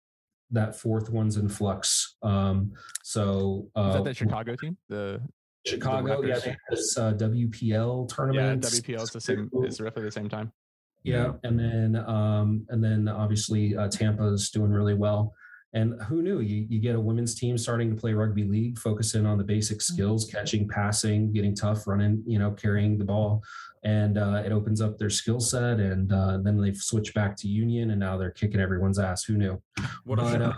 [0.51, 2.72] that fourth one's in flux um
[3.03, 4.76] so uh Is that the Chicago team?
[4.88, 5.20] The
[5.66, 8.62] Chicago, yeah, they this uh, WPL yeah, tournament.
[8.62, 9.51] WPL is the same.
[9.53, 10.53] It's roughly the same time.
[11.03, 15.34] Yeah, and then um, and then obviously uh, Tampa is doing really well.
[15.72, 16.40] And who knew?
[16.40, 19.80] You you get a women's team starting to play rugby league, focusing on the basic
[19.80, 23.42] skills, catching, passing, getting tough, running, you know, carrying the ball,
[23.84, 25.78] and uh, it opens up their skill set.
[25.78, 29.22] And uh, then they've switched back to union, and now they're kicking everyone's ass.
[29.24, 29.62] Who knew?
[30.04, 30.52] What a But, uh,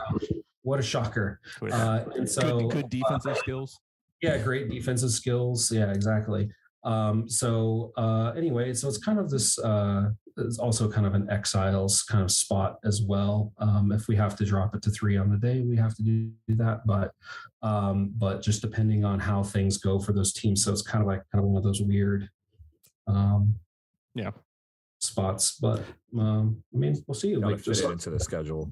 [0.62, 1.40] what a shocker!
[1.60, 3.80] Uh, and so good, good defensive skills.
[4.22, 6.48] yeah great defensive skills yeah exactly
[6.84, 11.28] um so uh anyway so it's kind of this uh it's also kind of an
[11.30, 15.16] exiles kind of spot as well um if we have to drop it to three
[15.16, 17.12] on the day we have to do that but
[17.62, 21.09] um but just depending on how things go for those teams so it's kind of
[21.09, 22.28] like kind of one of those weird
[23.07, 23.55] um
[24.14, 24.30] Yeah.
[25.01, 25.83] spots but
[26.18, 28.70] um i mean we'll see Gotta like fit just it into the schedule.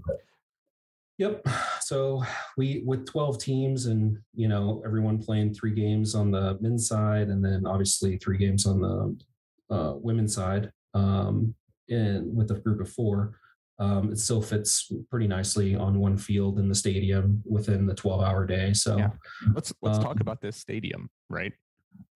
[1.19, 1.47] Yep.
[1.83, 2.23] So
[2.57, 7.29] we with 12 teams and you know everyone playing three games on the men's side
[7.29, 11.55] and then obviously three games on the uh, women's side um,
[11.89, 13.35] and with a group of four,
[13.79, 18.23] um, it still fits pretty nicely on one field in the stadium within the 12
[18.23, 18.73] hour day.
[18.75, 19.11] So Yeah.
[19.55, 21.53] Let's let's Um, talk about this stadium, right?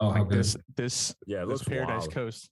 [0.00, 0.38] oh how Like good.
[0.38, 2.12] this this Yeah, it this looks Paradise wild.
[2.12, 2.50] Coast.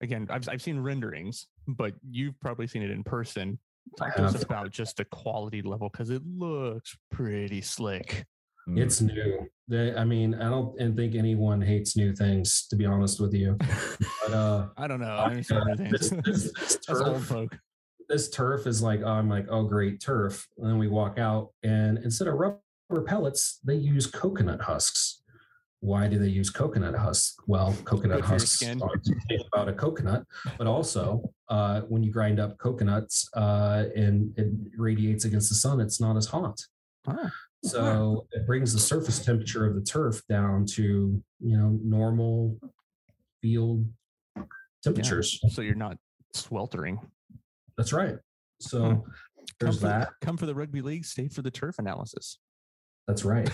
[0.00, 3.58] Again, I've I've seen renderings, but you've probably seen it in person.
[3.98, 8.24] Talk to us about just the quality level because it looks pretty slick.
[8.68, 8.78] Mm.
[8.78, 9.48] It's new.
[9.68, 13.34] They, I mean, I don't and think anyone hates new things, to be honest with
[13.34, 13.56] you.
[14.22, 15.16] But uh, I don't know.
[15.16, 17.56] I uh, this, this, this turf, folk.
[18.08, 20.46] this turf is like, oh, I'm like, oh, great turf.
[20.58, 22.60] And then we walk out, and instead of rubber
[23.06, 25.22] pellets, they use coconut husks.
[25.80, 27.36] Why do they use coconut husks?
[27.46, 30.26] Well, coconut Good for your husks are about a coconut,
[30.58, 35.80] but also uh, when you grind up coconuts uh, and it radiates against the sun,
[35.80, 36.60] it's not as hot.
[37.06, 37.32] Ah,
[37.64, 42.56] So it brings the surface temperature of the turf down to you know normal
[43.42, 43.86] field
[44.82, 45.38] temperatures.
[45.50, 45.96] so you're not
[46.32, 46.98] sweltering.
[47.76, 48.16] That's right.
[48.60, 48.94] So Hmm.
[48.96, 49.04] Come
[49.58, 50.08] there's for, the- that.
[50.22, 52.38] come for the rugby league, stay for the turf analysis.
[53.06, 53.50] That's right.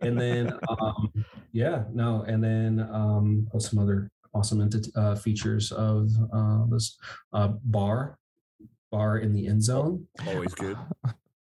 [0.00, 1.12] and then um,
[1.52, 6.98] yeah, no, and then um, what's some other awesome enti- uh, features of uh, this
[7.32, 8.18] uh, bar,
[8.90, 10.06] bar in the end zone.
[10.26, 10.76] Always good.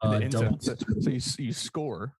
[0.02, 2.14] In the Uh, double- So, so you you score,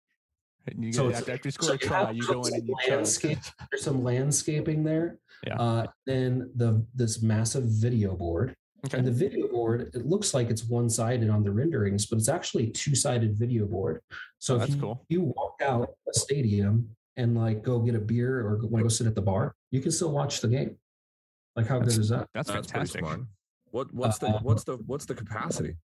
[0.66, 2.54] and you So get, it's- after, after you so a try, have you go in
[2.54, 3.54] and you landscape- chug.
[3.70, 5.18] There's some landscaping there.
[5.46, 5.56] Yeah.
[5.60, 8.54] Uh, then the this massive video board.
[8.86, 8.98] Okay.
[8.98, 12.28] And the video board, it looks like it's one sided on the renderings, but it's
[12.28, 14.00] actually two sided video board.
[14.38, 15.04] So Oh, if that's you, cool.
[15.08, 18.88] you walk out a stadium and like go get a beer or want to go
[18.88, 20.76] sit at the bar, you can still watch the game.
[21.56, 22.28] Like how That's- good is that?
[22.34, 23.00] That's, That's fantastic.
[23.00, 23.20] smart.
[23.70, 25.76] What what's the Uh, what's the what's the capacity?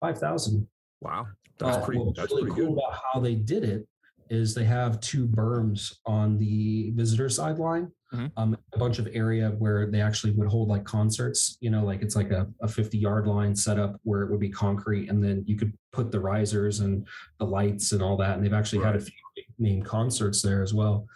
[0.00, 0.68] Five thousand.
[1.02, 1.26] Wow,
[1.58, 2.12] that's Uh, pretty.
[2.16, 2.78] That's really pretty cool good.
[2.84, 3.86] about how they did it
[4.30, 7.92] is they have two berms on the visitor sideline.
[8.14, 8.30] Mhm.
[8.36, 11.56] um, a bunch of area where they actually would hold like concerts.
[11.62, 14.50] You know, like it's like a, a 50 yard line setup where it would be
[14.50, 17.06] concrete, and then you could put the risers and
[17.38, 18.36] the lights and all that.
[18.36, 19.14] And they've actually had a few
[19.58, 21.06] named concerts there as well.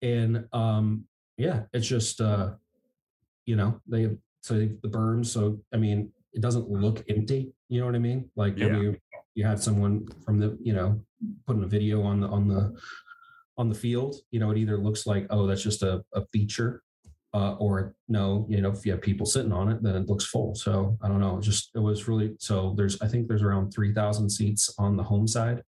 [0.00, 1.04] And um,
[1.36, 2.54] yeah, it's just uh,
[3.44, 5.26] you know they so the berms.
[5.26, 7.52] So I mean, it doesn't look empty.
[7.68, 8.30] You know what I mean?
[8.36, 8.80] Like when Yeah.
[8.80, 8.96] you
[9.34, 11.00] you had someone from the you know
[11.46, 12.74] putting a video on the on the
[13.58, 14.16] on the field.
[14.30, 16.82] You know, it either looks like oh that's just a, a feature.
[17.34, 20.26] Uh, or no, you know, if you have people sitting on it, then it looks
[20.26, 20.54] full.
[20.54, 21.38] So I don't know.
[21.38, 22.74] It just it was really so.
[22.76, 25.62] There's I think there's around three thousand seats on the home side,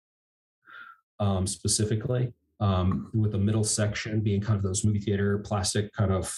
[1.22, 6.12] um, specifically, um, with the middle section being kind of those movie theater plastic kind
[6.12, 6.38] of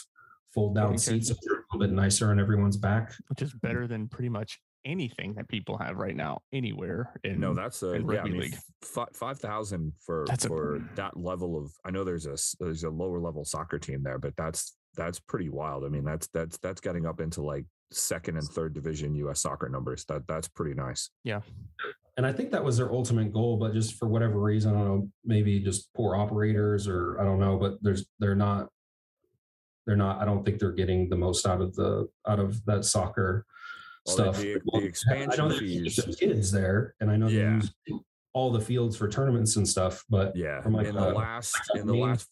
[0.53, 1.36] fold down seats, a
[1.73, 3.13] little bit nicer on everyone's back.
[3.28, 7.53] which is better than pretty much anything that people have right now anywhere in No,
[7.53, 8.11] that's a in yeah.
[8.11, 8.57] I rugby mean, league.
[8.83, 11.71] f- five thousand for That's a- for that level of.
[11.83, 15.49] I know there's a there's a lower level soccer team there, but that's that's pretty
[15.49, 15.83] wild.
[15.83, 19.41] I mean, that's that's that's getting up into like second and third division U.S.
[19.41, 20.05] soccer numbers.
[20.05, 21.09] That that's pretty nice.
[21.23, 21.41] Yeah,
[22.17, 24.88] and I think that was their ultimate goal, but just for whatever reason, I don't
[24.88, 28.69] know, maybe just poor operators or I don't know, but there's they're not
[29.86, 32.86] they're not I don't think they're getting the most out of the out of that
[32.86, 33.55] soccer Well,
[34.08, 34.38] stuff.
[34.38, 37.56] the- the expansion fees- kids there and I know they Yeah.
[37.56, 37.74] use
[38.34, 41.88] all the fields for tournaments and stuff, but Yeah, From like in the last in
[41.88, 42.30] the last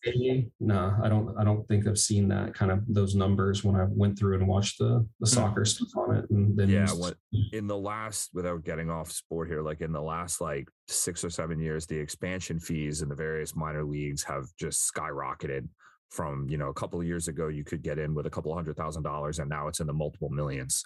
[0.59, 3.85] no, I don't I don't think I've seen that kind of those numbers when I
[3.89, 6.73] went through and watched the the soccer stuff on it and then Hmm.
[6.73, 7.17] Yeah, what-
[7.53, 11.29] in the last without getting off sport here like in the last like six or
[11.29, 15.67] seven years the expansion fees in the various minor leagues have just skyrocketed
[16.11, 18.53] from you know a couple of years ago you could get in with a couple
[18.53, 20.83] hundred thousand dollars and now it's in the multiple millions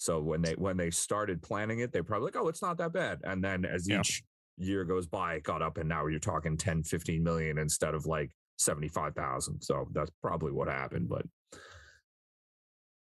[0.00, 2.92] so when they when they started planning it they probably like oh it's not that
[2.92, 3.20] bad.
[3.22, 4.00] And then as Yeah.
[4.00, 4.22] each
[4.56, 8.06] year goes by it got up and now you're talking 10 15 million instead of
[8.06, 11.26] like 75,000 so that's probably what happened but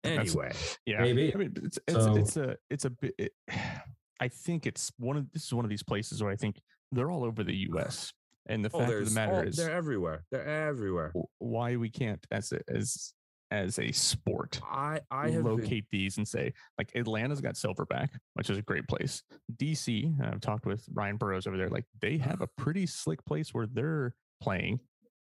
[0.02, 0.52] That's- anyway
[0.86, 1.00] yeah.
[1.02, 1.34] Maybe.
[1.34, 3.32] I mean, it's it's, So- it's a it's a bit it,
[4.20, 6.58] i think it's one of this is one of these places where i think
[6.92, 8.12] they're all over the us
[8.46, 10.24] and the oh fact of the matter oh, is they're everywhere.
[10.30, 11.12] They're everywhere.
[11.38, 13.12] why we can't as a, as
[13.50, 18.08] as a sport I I have been- locate these and say like Atlanta's got Silverback,
[18.34, 19.22] which is a great place.
[19.56, 21.68] DC, I've talked with Ryan Burrows over there.
[21.70, 24.80] Like they have a pretty slick place where they're playing.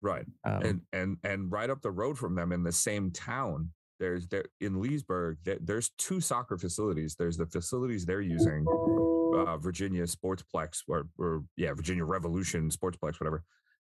[0.03, 3.71] right Um, and and and right up the road from them in the same town.
[4.01, 5.39] There's there in Leesburg.
[5.45, 7.17] There, there's two soccer facilities.
[7.19, 8.65] There's the facilities they're using,
[9.37, 13.43] uh, Virginia Sportsplex, or or yeah, Virginia Revolution Sportsplex, whatever.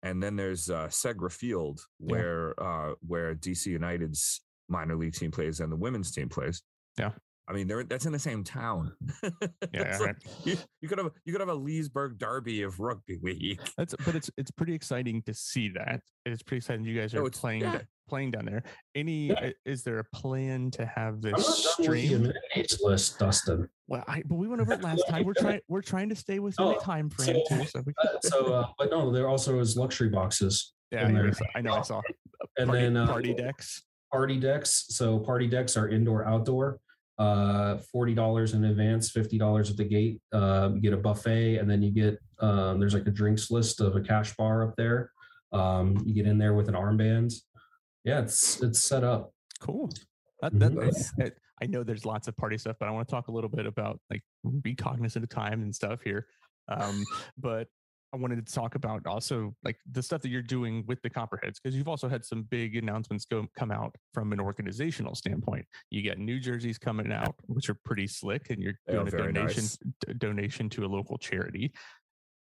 [0.03, 2.11] And then there's uh, Segra Field, Yeah.
[2.11, 6.61] where uh, where DC United's minor league team plays and the women's team plays.
[6.99, 7.11] Yeah.
[7.47, 8.93] I mean, they're that's in the same town.
[9.23, 9.29] yeah,
[9.73, 13.19] It's yeah, like- you, you could have you could have a Leesburg Derby of rugby
[13.21, 13.59] league.
[13.77, 15.99] That's but it's it's pretty exciting to see that.
[16.25, 17.81] It's pretty exciting you guys are it's- playing yeah.
[18.07, 18.63] playing down there.
[18.95, 19.49] Any Yeah.
[19.65, 22.15] is there a plan to have I'm this not done with the stream?
[22.53, 23.67] amenities list, Dustin.
[23.87, 25.25] Well, I but we went over it last time.
[25.25, 27.65] We're trying we're trying to stay within Oh, the time frame so- too.
[27.65, 31.19] So we, Uh, so, uh, but no, there also is luxury boxes, yeah, in I,
[31.21, 31.27] there.
[31.27, 32.01] know, I know I saw
[32.57, 33.83] and party, then uh, party decks.
[34.13, 34.85] party decks.
[34.89, 36.79] So party decks are indoor, outdoor.
[37.19, 40.19] Uh, forty dollars in advance, fifty dollars at the gate.
[40.31, 43.81] Uh, you get a buffet, and then you get um, there's like a drinks list
[43.81, 45.11] of a cash bar up there.
[45.51, 47.31] Um, you get in there with an armband.
[48.03, 49.31] Yeah, it's it's set up.
[49.59, 49.89] Cool.
[50.41, 50.87] That, that, Mhm.
[50.87, 53.31] it's- it- I know there's lots of party stuff, but I want to talk a
[53.31, 54.23] little bit about like
[54.61, 56.25] be cognizant of time and stuff here.
[56.67, 57.03] Um,
[57.37, 57.67] but
[58.13, 61.59] I wanted to talk about also like the stuff that you're doing with the Copperheads
[61.59, 65.65] because you've also had some big announcements go come out from an organizational standpoint.
[65.89, 69.63] You got new jerseys coming out, which are pretty slick, and you're doing a donation
[69.63, 69.77] nice.
[70.05, 71.73] d- donation to a local charity.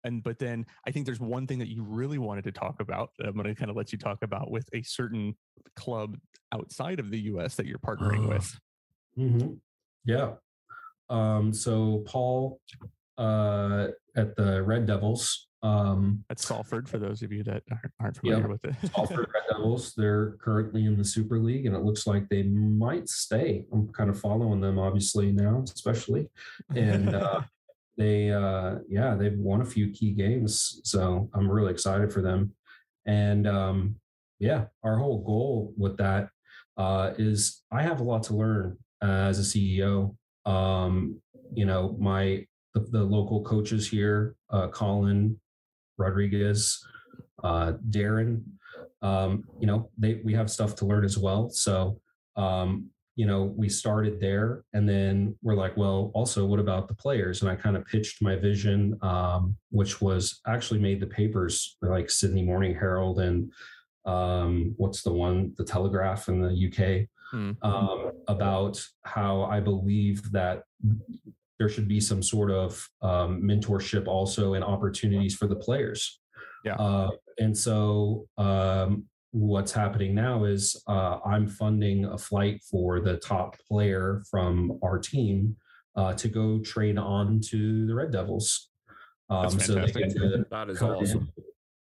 [0.04, 3.12] And but then I think there's one thing that you really wanted to talk about
[3.18, 5.36] that I'm going to kind of let you talk about with a certain
[5.78, 6.18] club
[6.54, 8.30] outside of the US that you're partnering Ah.
[8.30, 8.60] with.
[9.18, 9.60] Mhm.
[10.04, 10.34] Yeah.
[11.10, 12.60] Um, so Paul
[13.18, 15.48] uh, at the Red Devils.
[15.64, 18.36] Um, That's Salford for those of you that aren't- aren't Yeah.
[18.36, 18.76] familiar with it.
[18.96, 19.94] Salford Red Devils.
[19.96, 23.66] They're currently in the Super League, and it looks like they might stay.
[23.72, 26.30] I'm kind of following them, obviously now, especially,
[26.76, 27.42] and uh,
[27.98, 32.54] they, uh, yeah, they've won a few key games, so I'm really excited for them.
[33.06, 33.96] And um,
[34.40, 36.30] yeah, our whole goal with that
[36.78, 40.16] uh, is I have a lot to learn uh, as a CEO.
[40.46, 41.22] Um,
[41.54, 45.40] you know, my the, the local coaches here, uh, Colin
[45.98, 46.84] Rodriguez,
[47.44, 48.44] uh, Darren,
[49.02, 51.50] um, you know, they we have stuff to learn as well.
[51.50, 52.00] So,
[52.36, 56.94] um, you know, we started there, and then we're like, well, also, what about the
[56.94, 57.42] players?
[57.42, 62.10] And I kind of pitched my vision, um, which was actually made the papers like
[62.10, 63.52] Sydney Morning Herald and
[64.06, 67.52] um, what's the one, the Telegraph in the UK, Hmm.
[67.62, 70.64] um, about how I believe that
[71.62, 76.20] there should be some sort of um, mentorship also and opportunities for the players.
[76.66, 76.74] Yeah.
[76.74, 83.18] Uh, and so um, what's happening now is uh, I'm funding a flight for the
[83.18, 85.56] top player from our team
[85.96, 88.70] uh, to go train on to the Red Devils.
[89.30, 91.30] Um, That's so they get to That is awesome.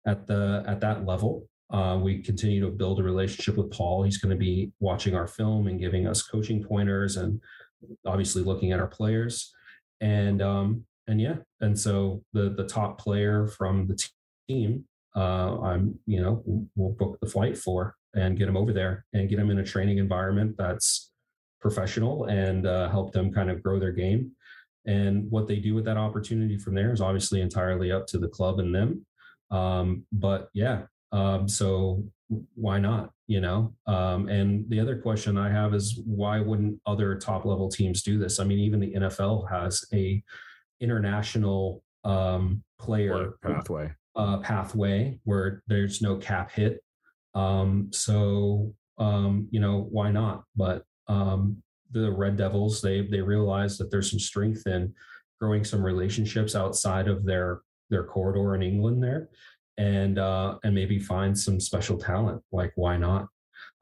[0.06, 1.48] at the at that level.
[1.70, 4.02] Uh, we continue to build a relationship with Paul.
[4.02, 7.40] He's going to be watching our film and giving us coaching pointers, and
[8.04, 9.54] obviously looking at our players.
[10.00, 13.98] And um, and yeah, and so the the top player from the
[14.48, 14.84] team,
[15.16, 16.42] uh, I'm you know
[16.76, 19.64] we'll book the flight for and get him over there and get him in a
[19.64, 21.10] training environment that's
[21.60, 24.32] professional and uh, help them kind of grow their game.
[24.86, 28.28] And what they do with that opportunity from there is obviously entirely up to the
[28.28, 29.06] club and them.
[29.50, 30.82] Um, but yeah,
[31.12, 32.02] um, so
[32.54, 33.10] why not?
[33.26, 33.74] You know.
[33.86, 38.18] Um, and the other question I have is why wouldn't other top level teams do
[38.18, 38.40] this?
[38.40, 40.22] I mean, even the NFL has a
[40.80, 43.92] international um, player pathway.
[44.16, 46.82] uh, pathway where there's no cap hit.
[47.34, 50.44] Um, so um, you know why not?
[50.56, 54.94] But um, the Red Devils they they realize that there's some strength in
[55.40, 59.28] growing some relationships outside of their their corridor in England there,
[59.78, 62.42] and uh, and maybe find some special talent.
[62.52, 63.28] Like why not?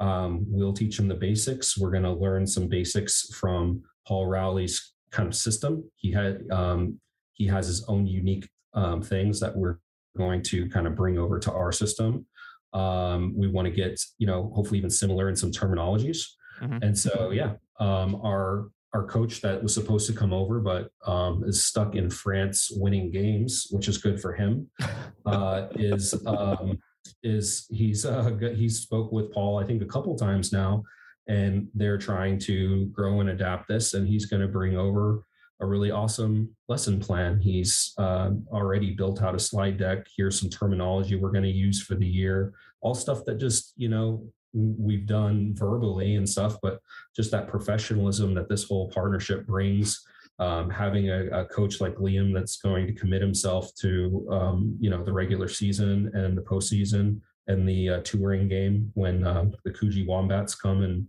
[0.01, 1.77] Um, we'll teach them the basics.
[1.77, 5.91] We're going to learn some basics from Paul Rowley's kind of system.
[5.97, 7.01] He had um,
[7.33, 9.79] he has his own unique um, things that we're
[10.17, 12.27] going to kind of bring over to our system.
[12.73, 16.27] Um, we want to get, you know, hopefully even similar in some terminologies.
[16.61, 16.83] Mhm.
[16.83, 21.45] And so, yeah, um, our our coach that was supposed to come over but um,
[21.45, 24.71] is stuck in France winning games, which is good for him.
[25.27, 26.79] Uh, is um,
[27.23, 28.31] is he's uh,
[28.69, 30.83] spoke with Paul I think a couple times now,
[31.27, 35.23] and they're trying to grow and adapt this, and he's going to bring over
[35.61, 37.39] a really awesome lesson plan.
[37.41, 40.07] He's uh, already built out a slide deck.
[40.17, 42.55] Here's some terminology we're going to use for the year.
[42.81, 44.27] All stuff that just you know
[44.59, 46.81] we've done verbally and stuff, but
[47.15, 50.05] just that professionalism that this whole partnership brings.
[50.41, 54.89] Um, having a, a coach like Liam that's going to commit himself to um, you
[54.89, 59.73] know the regular season and the postseason and the uh, touring game when uh, the
[59.73, 61.07] Coogee Wombats come and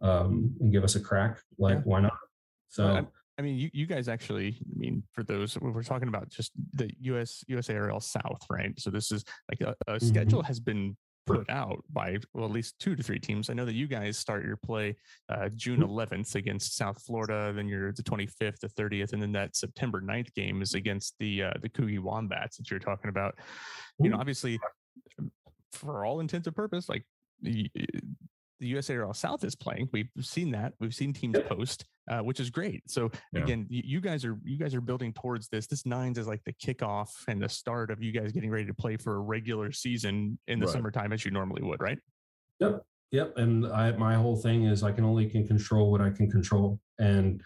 [0.00, 1.38] um, and give us a crack.
[1.58, 1.82] Like Yeah.
[1.84, 2.18] why not?
[2.70, 2.84] So.
[2.86, 6.28] Well, I mean, you, you guys actually, I mean, for those, we we're talking about
[6.28, 8.78] just the US, USARL South, right?
[8.78, 10.06] So this is like a, a Mm-hmm.
[10.06, 10.96] schedule has been
[11.26, 13.50] put out by, well, at least two to three teams.
[13.50, 14.96] I know that you guys start your play
[15.28, 16.14] uh, June Mm-hmm.
[16.14, 20.32] 11th against South Florida, then you're the 25th, the 30th, and then that September 9th
[20.34, 23.38] game is against the, uh, the Coogee Wombats that you're talking about.
[23.98, 24.58] You know, obviously,
[25.72, 27.04] for all intents and purpose, like
[28.62, 29.88] the, the USARL South is playing.
[29.92, 30.72] We've seen that.
[30.80, 32.88] We've seen teams post, uh, which is great.
[32.90, 33.42] So Yeah.
[33.42, 35.66] again, you, you guys are you guys are building towards this.
[35.66, 38.74] This nines is like the kickoff and the start of you guys getting ready to
[38.74, 40.72] play for a regular season in the Right.
[40.72, 41.98] summertime as you normally would, right?
[42.60, 42.82] Yep.
[43.10, 43.36] Yep.
[43.36, 46.80] And I, my whole thing is I can only can control what I can control
[46.98, 47.42] and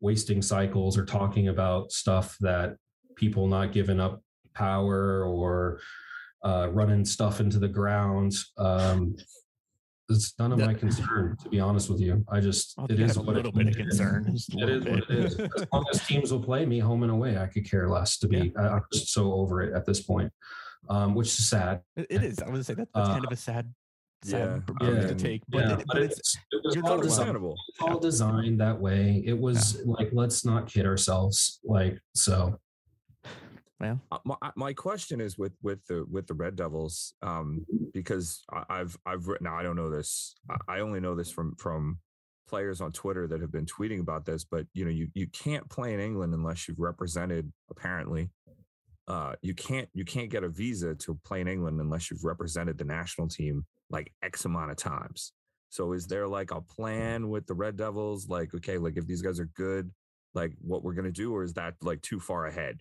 [0.00, 2.76] wasting cycles or talking about stuff that
[3.16, 4.22] people not giving up
[4.54, 5.80] power or
[6.42, 8.32] uh, running stuff into the ground.
[8.56, 9.14] Um,
[10.10, 12.24] it's none of my concern, to be honest with you.
[12.30, 14.26] I just, I'll it have is a what little it bit of concern.
[14.32, 15.38] Just a It little is what it is.
[15.40, 18.28] As long as teams will play me home and away, I could care less to
[18.28, 20.32] be, I, I'm just so over it at this point,
[20.88, 21.80] um, which is sad.
[21.96, 22.40] It- it is.
[22.40, 23.72] I would say that that's kind Uh, of a sad,
[24.24, 26.84] Yeah, sad I yeah, to take, but, yeah, it, but it's it's, it was you're
[26.84, 29.22] all not designed it's all designed that way.
[29.24, 31.60] It was like, let's not kid ourselves.
[31.64, 32.58] Like, so
[34.12, 38.96] Uh, my, my question is with with the with the Red Devils, um, because I've
[39.06, 39.46] I've written.
[39.46, 40.34] I don't know this.
[40.50, 41.98] I, I only know this from from
[42.50, 44.44] players on Twitter that have been tweeting about this.
[44.44, 47.50] But you know, you you can't play in England unless you've represented.
[47.70, 48.28] Apparently,
[49.08, 52.76] uh, you can't you can't get a visa to play in England unless you've represented
[52.76, 55.32] the national team like X amount of times.
[55.70, 58.28] So is there like a plan with the Red Devils?
[58.28, 59.90] Like, okay, like if these guys are good,
[60.34, 62.80] like what we're gonna do, or is that like too far ahead?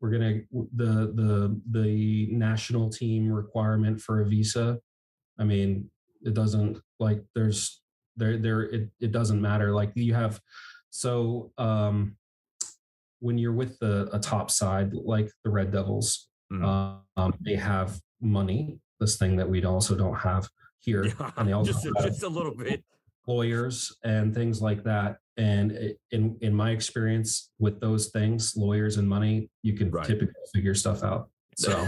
[0.00, 0.40] We're gonna
[0.74, 4.78] the the the national team requirement for a visa.
[5.38, 5.90] I mean,
[6.22, 7.80] it doesn't like there's
[8.16, 9.72] there there it it doesn't matter.
[9.72, 10.40] Like you have
[10.90, 12.16] so um
[13.20, 17.00] when you're with the a top side like the Red Devils, Mm.
[17.16, 18.78] um, they have money.
[19.00, 22.22] This thing that we also don't have here, Yeah, and they also just, have just
[22.22, 22.84] a little bit.
[23.26, 25.18] lawyers and things like that.
[25.38, 30.06] And in in my experience with those things, lawyers and money, you can Right.
[30.06, 31.28] typically figure stuff out.
[31.56, 31.86] So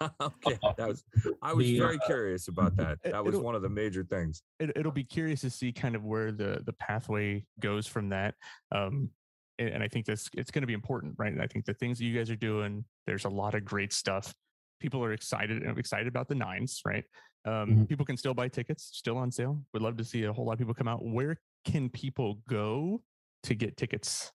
[0.20, 1.04] okay, that was.
[1.42, 2.98] I was The, very uh, curious about that.
[3.04, 4.42] That was one of the major things.
[4.60, 8.34] it, it'll be curious to see kind of where the the pathway goes from that
[8.74, 9.10] um
[9.58, 11.74] and, and i think that's it's going to be important right and i think the
[11.74, 14.32] things that you guys are doing there's a lot of great stuff
[14.80, 17.04] people are excited and excited about the nines right
[17.44, 17.88] um Mhm.
[17.88, 20.52] people can still buy tickets still on sale We'd love to see a whole lot
[20.52, 23.02] of people come out where can people go
[23.44, 24.32] to get tickets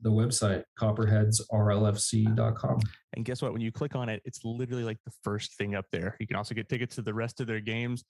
[0.00, 2.80] The website copperheadsrlfc.com.
[3.14, 3.52] And guess what?
[3.52, 6.16] When you click on it, it's literally like the first thing up there.
[6.20, 8.04] You can also get tickets to the rest of their games.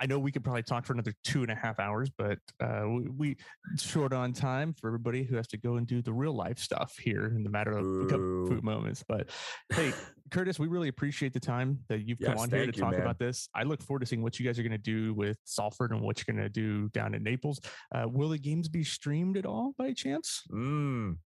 [0.00, 2.84] I know we could probably talk for another two and a half hours, but uh,
[2.88, 3.36] we, we
[3.76, 6.96] short on time for everybody who has to go and do the real life stuff
[7.00, 8.46] here in the matter of a couple Boo.
[8.48, 9.04] food moments.
[9.06, 9.30] But
[9.72, 9.92] hey,
[10.30, 13.00] Curtis, we really appreciate the time that you've come on here to you, talk man.
[13.00, 13.48] about this.
[13.54, 16.00] I look forward to seeing what you guys are going to do with Salford and
[16.00, 17.60] what you're going to do down in Naples.
[17.92, 20.42] Uh, will the games be streamed at all by chance?
[20.52, 21.16] Mm,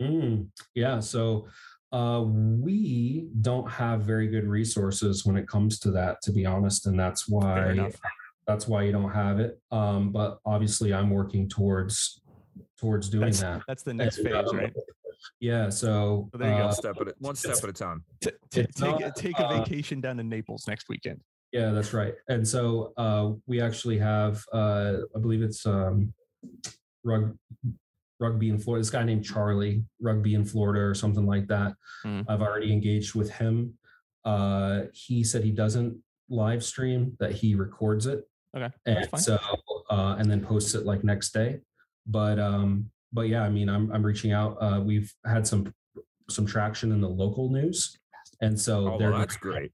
[0.00, 0.98] Mm, yeah.
[1.00, 1.46] So
[1.92, 6.86] uh, we don't have very good resources when it comes to that, to be honest,
[6.86, 7.90] and that's why
[8.46, 9.60] that's why you don't have it.
[9.70, 12.20] Um, but obviously, I'm working towards
[12.78, 13.62] towards doing That's, that.
[13.68, 14.72] that's the next And, phase, uh, right?
[15.38, 15.68] Yeah.
[15.68, 16.62] So So there you go.
[16.62, 18.04] uh, one step at a, one step at a time.
[18.22, 21.20] T- t- it's take, a- not, take a uh, vacation down to Naples next weekend.
[21.52, 22.14] Yeah, that's right.
[22.28, 26.14] And so uh, we actually have, uh, I believe it's um,
[27.04, 27.36] rug,
[28.20, 28.80] rugby in Florida.
[28.82, 31.74] This guy named Charlie, rugby in Florida or something like that.
[32.04, 32.26] Mm.
[32.28, 33.74] I've already engaged with him.
[34.24, 35.98] Uh, he said he doesn't
[36.28, 39.38] live stream; that he records it, Okay, and so
[39.88, 41.60] uh, and then posts it like next day.
[42.06, 44.58] But um, but yeah, I mean, I'm I'm reaching out.
[44.60, 45.72] Uh, we've had some
[46.28, 47.98] some traction in the local news,
[48.42, 49.72] and so Oh, they're well, that's great.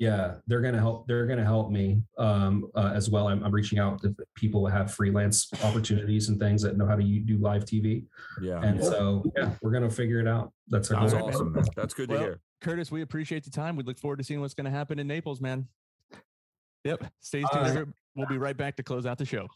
[0.00, 3.78] Yeah they're gonna help they're gonna help me um uh, as well I'm, I'm reaching
[3.78, 7.64] out to people that have freelance opportunities and things that know how to do live
[7.64, 8.04] tv
[8.42, 11.52] Yeah, and so yeah we're gonna figure it out that's our that's goal awesome.
[11.52, 11.64] Man.
[11.76, 12.40] That's good Well, to hear.
[12.60, 13.74] Curtis, we appreciate the time.
[13.74, 15.66] We look forward to seeing what's going to happen in Naples, man.
[16.84, 17.04] Yep.
[17.20, 17.48] Stay tuned.
[17.52, 17.70] All right.
[17.70, 19.48] every- We'll be right back to close out the show.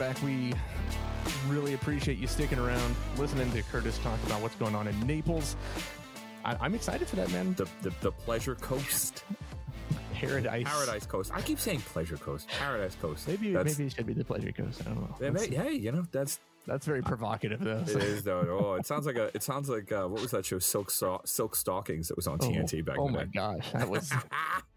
[0.00, 0.20] Back.
[0.22, 0.54] We
[1.46, 5.56] really appreciate you sticking around, listening to Curtis talk about what's going on in Naples.
[6.42, 7.52] I, I'm excited for that, man.
[7.52, 9.24] The, the the pleasure coast,
[10.20, 10.64] Paradise.
[10.66, 11.30] paradise coast.
[11.34, 13.26] I keep saying pleasure coast, paradise coast.
[13.28, 14.80] Maybe That's- maybe it should be the Pleasure Coast.
[14.82, 15.16] I don't know.
[15.20, 17.80] Yeah, That's, may- hey, you know that's that's very provocative, though.
[17.80, 18.46] it is though.
[18.60, 19.30] Oh, it sounds like a.
[19.34, 20.58] It sounds like uh, what was that show?
[20.58, 23.30] Silk so- Silk Stockings that was on Oh, TNT back oh my day.
[23.34, 24.12] gosh, that was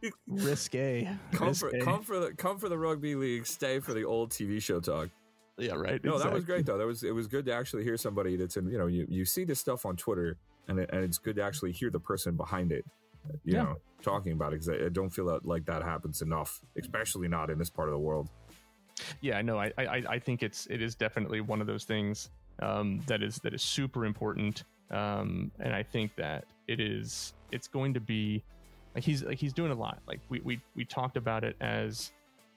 [0.27, 1.07] risque.
[1.33, 3.45] come for come for the come for the rugby league.
[3.45, 5.09] Stay for the old TV show talk.
[5.57, 6.03] yeah, right.
[6.03, 6.77] No, that was great though.
[6.77, 8.69] That was it was good to actually hear somebody that's in.
[8.69, 10.37] You know, you you see this stuff on Twitter,
[10.67, 12.85] and it, and it's good to actually hear the person behind it.
[13.43, 13.63] You Yeah.
[13.63, 17.57] know, talking about it because I, don't feel like that happens enough, especially not in
[17.57, 18.29] this part of the world.
[19.21, 22.29] Yeah, no, I, I I think it's it is definitely one of those things
[22.61, 27.67] um, that is that is super important, um, and I think that it is it's
[27.67, 28.43] going to be
[28.93, 29.99] like he's like he's doing a lot.
[30.07, 32.11] Like we we we talked about it as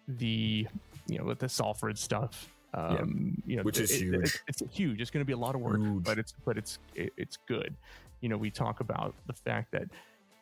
[0.09, 0.67] the
[1.07, 2.53] you know with the Salford stuff.
[2.75, 4.41] Um, you know, Which is it- it- huge.
[4.49, 5.01] It's, it's huge.
[5.01, 6.05] It's going to be a lot of work, Huge.
[6.05, 7.75] but it's but it's it, it's good.
[8.21, 9.89] You know, we talk about the fact that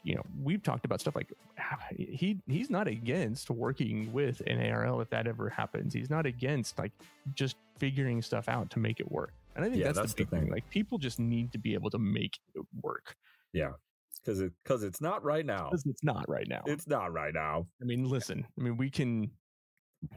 [0.04, 4.60] you know we've talked about stuff like ah, he he's not against working with an
[4.60, 5.92] ARL if that ever happens.
[5.94, 6.92] He's not against like
[7.34, 9.32] just figuring stuff out to make it work.
[9.56, 10.40] And I think Yeah, that's, that's the the big thing.
[10.42, 10.50] thing.
[10.52, 13.16] Like people just need to be able to make it work
[13.52, 13.72] Yeah.
[14.20, 15.70] Because it because it's not right now.
[15.72, 16.62] it's not right now.
[16.66, 17.66] It's not right now.
[17.82, 18.46] I mean, listen.
[18.58, 19.30] I mean, we can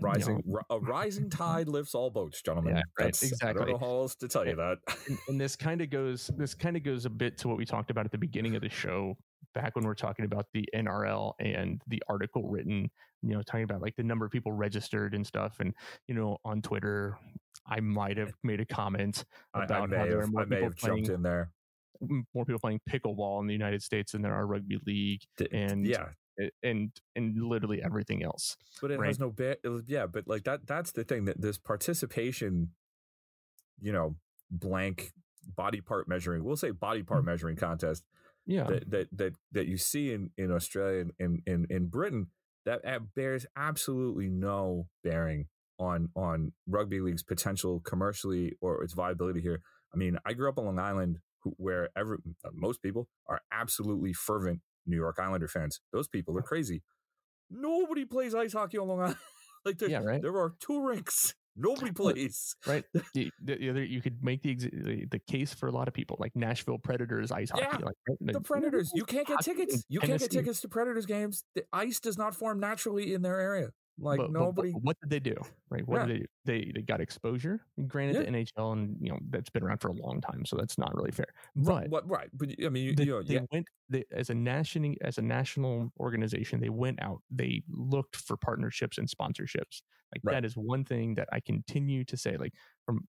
[0.02, 2.76] Rising ri- a rising tide lifts all boats, gentlemen.
[2.76, 3.66] Yeah, right, That's, I exactly.
[3.66, 4.78] don't know how else to tell you that.
[5.08, 7.64] and, and this kind of goes this kind of goes a bit to what we
[7.66, 9.16] talked about at the beginning of the show
[9.54, 12.90] back when we are talking about the NRL and the article written
[13.24, 15.74] you know talking about like the number of people registered and stuff and
[16.08, 17.18] you know on Twitter
[17.66, 20.46] I might have made a comment I, I about how there are have, more I
[20.46, 21.52] may people have jumped playing in there.
[22.34, 25.86] more people playing pickleball in the United States than there are rugby league D- and
[25.86, 26.10] yeah,
[26.64, 29.08] and and literally everything else but it right.
[29.08, 29.58] has no ba-
[29.88, 32.70] yeah but like that that's the thing that this participation
[33.82, 34.16] you know
[34.52, 35.12] blank
[35.56, 37.28] body part measuring we'll say body part mm.
[37.28, 38.04] measuring contest
[38.48, 38.64] yeah.
[38.64, 42.28] that that that, that you see in in australia and in, in in britain
[42.66, 45.46] that uh, bears absolutely no bearing
[45.80, 49.62] on on rugby league's potential commercially or its viability here.
[49.94, 52.18] I mean i grew up on long island who, where every
[52.54, 55.80] most people are absolutely fervent new york islander fans.
[55.94, 56.82] Those people are crazy.
[57.50, 59.18] Nobody plays ice hockey on long island.
[59.66, 60.22] Like there, Yeah, right.
[60.22, 62.56] there are two rinks Nobody plays.
[62.68, 62.84] right?
[63.70, 67.32] other, you could make the, the case for a lot of people, like Nashville Predators
[67.32, 67.66] ice hockey.
[67.70, 68.34] Yeah, like, right?
[68.34, 69.84] The Predators, you can't get tickets.
[69.90, 71.44] You can't get tickets to Predators games.
[71.56, 73.70] The ice does not form naturally in their area.
[74.00, 74.72] Like but, but nobody.
[74.74, 75.36] what, what did they do?
[75.70, 75.88] Right?
[75.88, 76.06] What Yeah.
[76.06, 76.26] did they do?
[76.46, 77.66] They they got exposure.
[77.88, 80.78] Granted, the NHL and you know that's been around for a long time, so that's
[80.78, 81.28] not really fair.
[81.56, 82.08] But what?
[82.08, 84.94] Right, but I mean, you, they, you know, they yeah, went they, as a national
[85.02, 86.60] as a national organization.
[86.60, 87.22] They went out.
[87.32, 89.82] They looked for partnerships and sponsorships.
[90.14, 90.34] Like Right.
[90.34, 92.38] that is one thing that I continue to say.
[92.38, 92.54] Like
[92.86, 93.08] from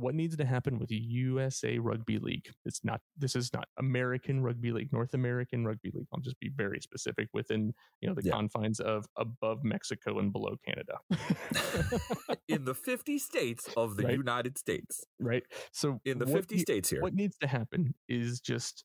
[0.00, 2.50] what needs to happen with USA Rugby League.
[2.64, 3.00] It's not.
[3.16, 4.92] This is not American Rugby League.
[4.92, 6.06] North American Rugby League.
[6.12, 8.32] I'll just be very specific within you know the Yeah.
[8.32, 10.98] confines of above Mexico and below Canada.
[12.48, 14.16] in the 50 states of the Right.
[14.16, 15.04] United States.
[15.18, 15.42] right.
[15.72, 17.00] So In the 50 ne- states here.
[17.02, 18.84] what needs to happen is just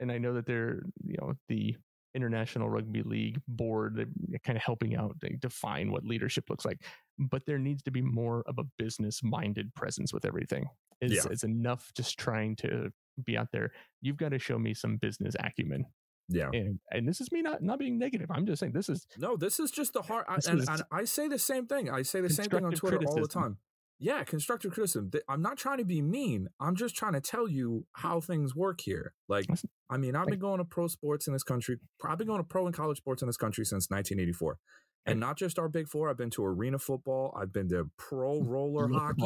[0.00, 1.76] and i know that they're you know the
[2.16, 6.78] international rugby league board they're kind of helping out they define what leadership looks like
[7.18, 10.66] but there needs to be more of a business minded presence with everything
[11.00, 11.30] it's, Yeah.
[11.30, 12.90] it's enough just trying to
[13.24, 15.84] be out there you've got to show me some business acumen
[16.28, 16.50] Yeah.
[16.52, 19.36] and and this is me not not being negative i'm just saying this is No,
[19.36, 20.24] this is just the eh, hard.
[20.28, 21.90] I, and, and I say the same thing.
[21.90, 23.58] I say the same thing on Twitter all the time.
[24.00, 25.10] Yeah, constructive criticism.
[25.28, 26.48] I'm not trying to be mean.
[26.60, 29.14] I'm just trying to tell you how things work here.
[29.28, 29.46] Like,
[29.88, 31.76] I mean, I've been going to pro sports in this country.
[32.04, 34.58] I've been going to pro and college sports in this country since 1984.
[35.06, 36.08] And not just our big four.
[36.08, 37.36] I've been to arena football.
[37.38, 39.20] I've been to pro roller hockey.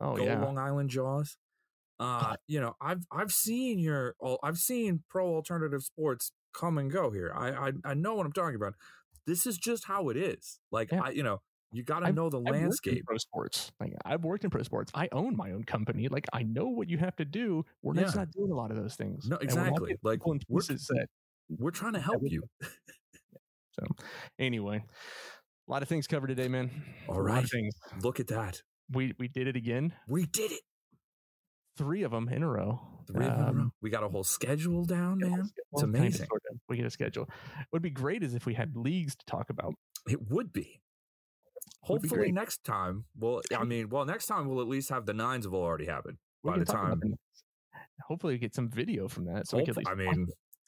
[0.00, 1.36] oh go yeah Long Island Jaws.
[1.98, 7.10] Uh, you know, I've I've seen your I've seen pro alternative sports come and go
[7.10, 7.32] here.
[7.34, 8.74] I I, I know what I'm talking about.
[9.26, 10.58] This is just how it is.
[10.70, 11.02] Like Yeah.
[11.04, 11.40] I, you know,
[11.72, 13.04] you got to know the I've landscape.
[13.06, 13.72] pro sports.
[13.80, 14.90] Like I've worked in pro sports.
[14.94, 16.08] I own my own company.
[16.08, 17.64] Like I know what you have to do.
[17.82, 19.26] We're just not doing a lot of those things.
[19.28, 19.96] No, And we're not exactly.
[20.02, 20.38] Like, we're-
[21.50, 22.42] We're trying to help you.
[23.78, 23.86] So
[24.38, 24.84] anyway,
[25.68, 26.70] a lot of things covered today, man.
[27.08, 27.44] All right.
[27.44, 27.74] of things.
[28.02, 28.62] Look at that.
[28.90, 29.92] We we did it again.
[30.08, 30.60] We did it.
[31.76, 32.80] Three of them in a row.
[33.06, 33.70] Three of them in a Um, row.
[33.82, 35.48] We got a whole schedule down, man.
[35.72, 36.26] It's amazing.
[36.26, 36.58] sorta.
[36.68, 37.24] We get a schedule.
[37.26, 39.74] What would be great is if we had leagues to talk about.
[40.08, 40.80] It would be.
[41.88, 43.04] Would be Hopefully next time.
[43.16, 46.18] Well, I mean, well, next time we'll at least have the nines have already happened.
[46.42, 47.00] We By the time-
[48.06, 49.46] Hopefully, we get some video from that.
[49.48, 50.26] So we can at Hope- least I mean,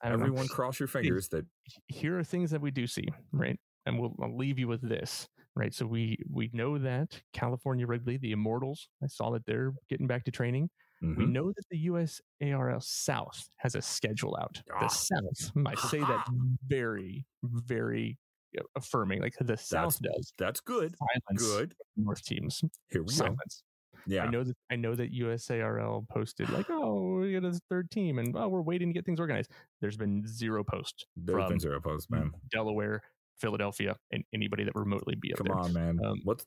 [0.08, 0.24] Don't know.
[0.26, 1.44] everyone cross your fingers that
[1.86, 3.58] here are things that we do see, right?
[3.86, 5.72] And we'll I'll leave you with this, right?
[5.74, 10.24] So we we know that California Rugby, the Immortals, I saw that they're getting back
[10.24, 10.70] to training.
[11.02, 11.32] We Mhm.
[11.32, 14.62] know that the US ARL South has a schedule out.
[14.72, 14.80] Ah.
[14.80, 16.26] The South, I say that
[16.66, 18.18] very, very
[18.58, 19.22] uh, affirming.
[19.22, 20.32] Like the South does.
[20.36, 20.94] that's good.
[20.98, 21.74] Silence Good.
[21.96, 22.60] North teams.
[22.90, 23.12] Here we go.
[23.14, 23.62] Silence.
[24.06, 24.24] Yeah.
[24.24, 28.18] I know that I know that USARL posted like, oh, we got a third team,
[28.18, 29.50] and oh, we're waiting to get things organized.
[29.80, 32.32] There's been zero post There's been zero posts, man.
[32.52, 33.02] Delaware,
[33.38, 35.58] Philadelphia, and anybody that remotely be up Come there.
[35.58, 35.98] on, man.
[36.04, 36.46] Um, What's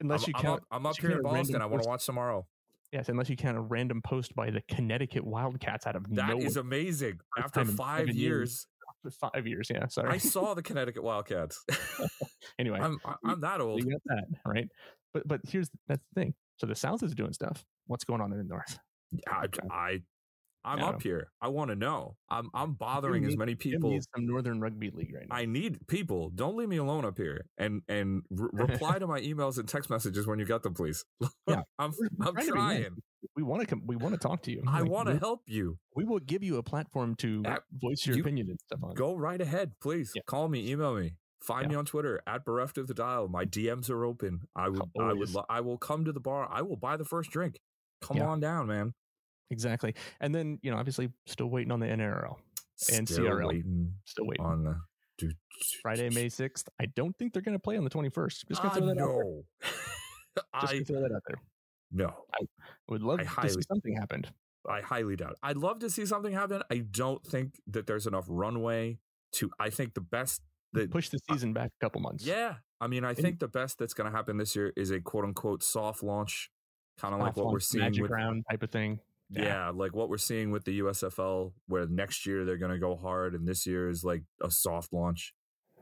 [0.00, 1.62] Unless I'm, you I'm count, up, I'm up here in Boston.
[1.62, 2.46] I want to watch tomorrow.
[2.92, 6.36] yes, unless you count a random post by the Connecticut Wildcats out of nowhere.
[6.36, 7.20] That is amazing.
[7.38, 8.66] After five years,
[9.04, 9.16] years.
[9.16, 9.68] five years.
[9.70, 10.10] Yeah, sorry.
[10.10, 11.64] I saw the Connecticut Wildcats.
[12.58, 13.78] anyway, I'm I'm that old.
[13.78, 14.68] you got that right.
[15.14, 16.34] But but here's that's the thing.
[16.58, 17.64] So the South is doing stuff.
[17.86, 18.78] What's going on in the North?
[19.28, 20.00] I, I
[20.64, 20.86] I'm Yeah.
[20.90, 21.26] up here.
[21.40, 22.14] I want to know.
[22.30, 23.90] I'm I'm bothering as many people.
[23.90, 25.34] needs some Northern Rugby League right now.
[25.34, 26.30] I need people.
[26.34, 27.46] Don't leave me alone up here.
[27.58, 31.04] And and re- reply to my emails and text messages when you get them, please.
[31.48, 31.62] Yeah.
[31.80, 32.96] I'm We're I'm trying to trying.
[33.36, 33.82] we want to come.
[33.84, 34.62] We want to talk to you.
[34.68, 35.78] I Like, want to help you.
[35.96, 38.94] We will give you a platform to Yeah, voice your you- opinion and stuff on.
[38.94, 40.12] Go right ahead, please.
[40.14, 40.22] Yeah.
[40.26, 41.14] Call me, email me.
[41.42, 41.68] Find Yeah.
[41.70, 43.28] me on Twitter at bereft of the dial.
[43.28, 44.46] My DMs are open.
[44.54, 46.48] I would, I would, lo- I will come to the bar.
[46.50, 47.58] I will buy the first drink.
[48.00, 48.26] Come Yeah.
[48.28, 48.94] on down, man.
[49.50, 49.94] Exactly.
[50.20, 52.38] And then you know, obviously, still waiting on the NRL.
[52.92, 53.48] And Still CRL.
[53.48, 54.44] waiting Still waiting.
[54.44, 54.80] on the
[55.82, 56.68] Friday, May sixth.
[56.80, 58.44] I don't think they're going to play on the twenty first.
[58.48, 59.42] Just gonna I throw that out there.
[60.60, 61.36] Just I throw that out there.
[61.92, 62.08] no.
[62.34, 62.44] I
[62.88, 64.32] would love I to see something happened.
[64.68, 65.36] I highly doubt.
[65.42, 66.62] I'd love to see something happen.
[66.70, 68.98] I don't think that there's enough runway
[69.34, 69.50] to.
[69.60, 70.40] I think the best
[70.72, 72.24] that Push the season back a couple months.
[72.24, 75.00] Yeah, I mean, I think the best that's going to happen this year is a
[75.00, 76.50] quote unquote soft launch,
[77.00, 79.00] kind of like what on we're seeing with round type of thing.
[79.30, 79.70] yeah.
[79.74, 83.34] like what we're seeing with the USFL, where next year they're going to go hard,
[83.34, 85.34] and this year is like a soft launch.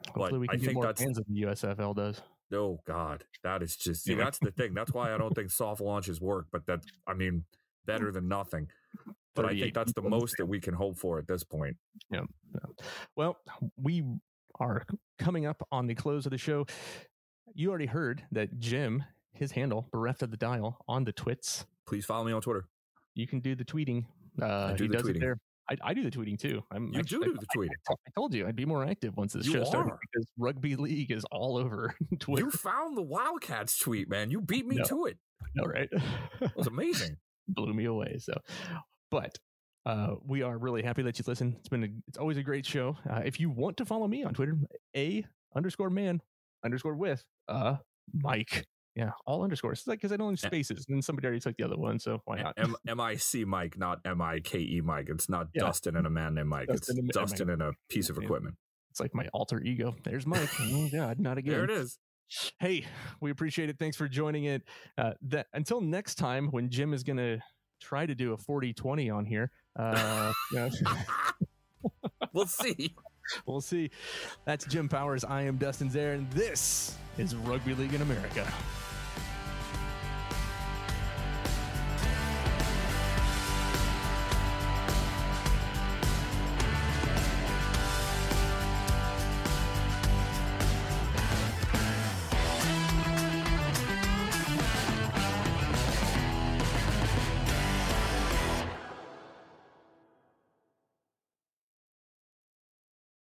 [0.08, 2.20] Hopefully, Like, we I can get think more that's- fans than the USFL does.
[2.52, 4.74] Oh God, that is just see, that's the thing.
[4.74, 6.46] That's why I don't think soft launches work.
[6.50, 7.38] But that I mean, hmm.
[7.86, 8.68] better than nothing.
[9.36, 11.76] But I think that's the most that we can hope for at this point.
[12.10, 12.22] Yeah.
[12.52, 12.84] yeah.
[13.14, 13.38] Well,
[13.80, 14.02] we
[14.60, 14.84] are
[15.18, 16.66] coming up on the close of the show.
[17.54, 21.66] You already heard that Jim, his handle, bereft of the dial on the twits.
[21.86, 22.66] Please follow me on Twitter.
[23.14, 24.04] You can do the tweeting.
[24.40, 25.16] Uh, do he the does tweeting.
[25.16, 25.38] it there.
[25.68, 26.62] I, I do the tweeting too.
[26.70, 27.70] I'm You actually- do do the tweeting.
[27.88, 29.98] I, I told you I'd be more active once this You show started are.
[30.12, 32.44] because rugby league is all over Twitter.
[32.44, 34.30] You found the Wildcats tweet, man.
[34.30, 34.84] You beat me No.
[34.84, 35.18] to it.
[35.54, 35.88] know, right?
[36.40, 37.16] It was amazing.
[37.48, 38.18] blew me away.
[38.18, 38.34] So,
[39.10, 39.38] but
[39.86, 41.56] uh, we are really happy that you listen.
[41.58, 42.96] It's been a, it's always a great show.
[43.08, 44.56] Uh, if you want to follow me on Twitter,
[44.96, 45.24] a
[45.56, 46.20] underscore man
[46.64, 47.76] underscore with uh
[48.12, 48.66] Mike.
[48.96, 49.78] Yeah, all underscores.
[49.78, 52.20] It's like because I don't have spaces, and somebody already took the other one, so
[52.24, 52.54] why not?
[52.58, 55.06] M M I C Mike, not M I K E Mike.
[55.08, 55.62] It's not Yeah.
[55.62, 56.68] Dustin and a man named Mike.
[56.68, 58.56] Dustin it's a- Dustin and a piece of equipment.
[58.90, 59.94] It's like my alter ego.
[60.04, 60.48] There's Mike.
[60.60, 61.54] oh God, not again.
[61.54, 61.98] There it is.
[62.58, 62.84] Hey,
[63.20, 63.78] we appreciate it.
[63.78, 64.62] Thanks for joining it.
[64.98, 67.38] Uh, that until next time when Jim is gonna
[67.80, 69.50] try to do a 40-20 on here.
[69.76, 70.32] Uh,
[72.32, 72.94] we'll see.
[73.46, 73.92] We'll see.
[74.44, 75.22] That's Jim Powers.
[75.22, 78.44] I am Dustin Zaire, and this is Rugby League in America.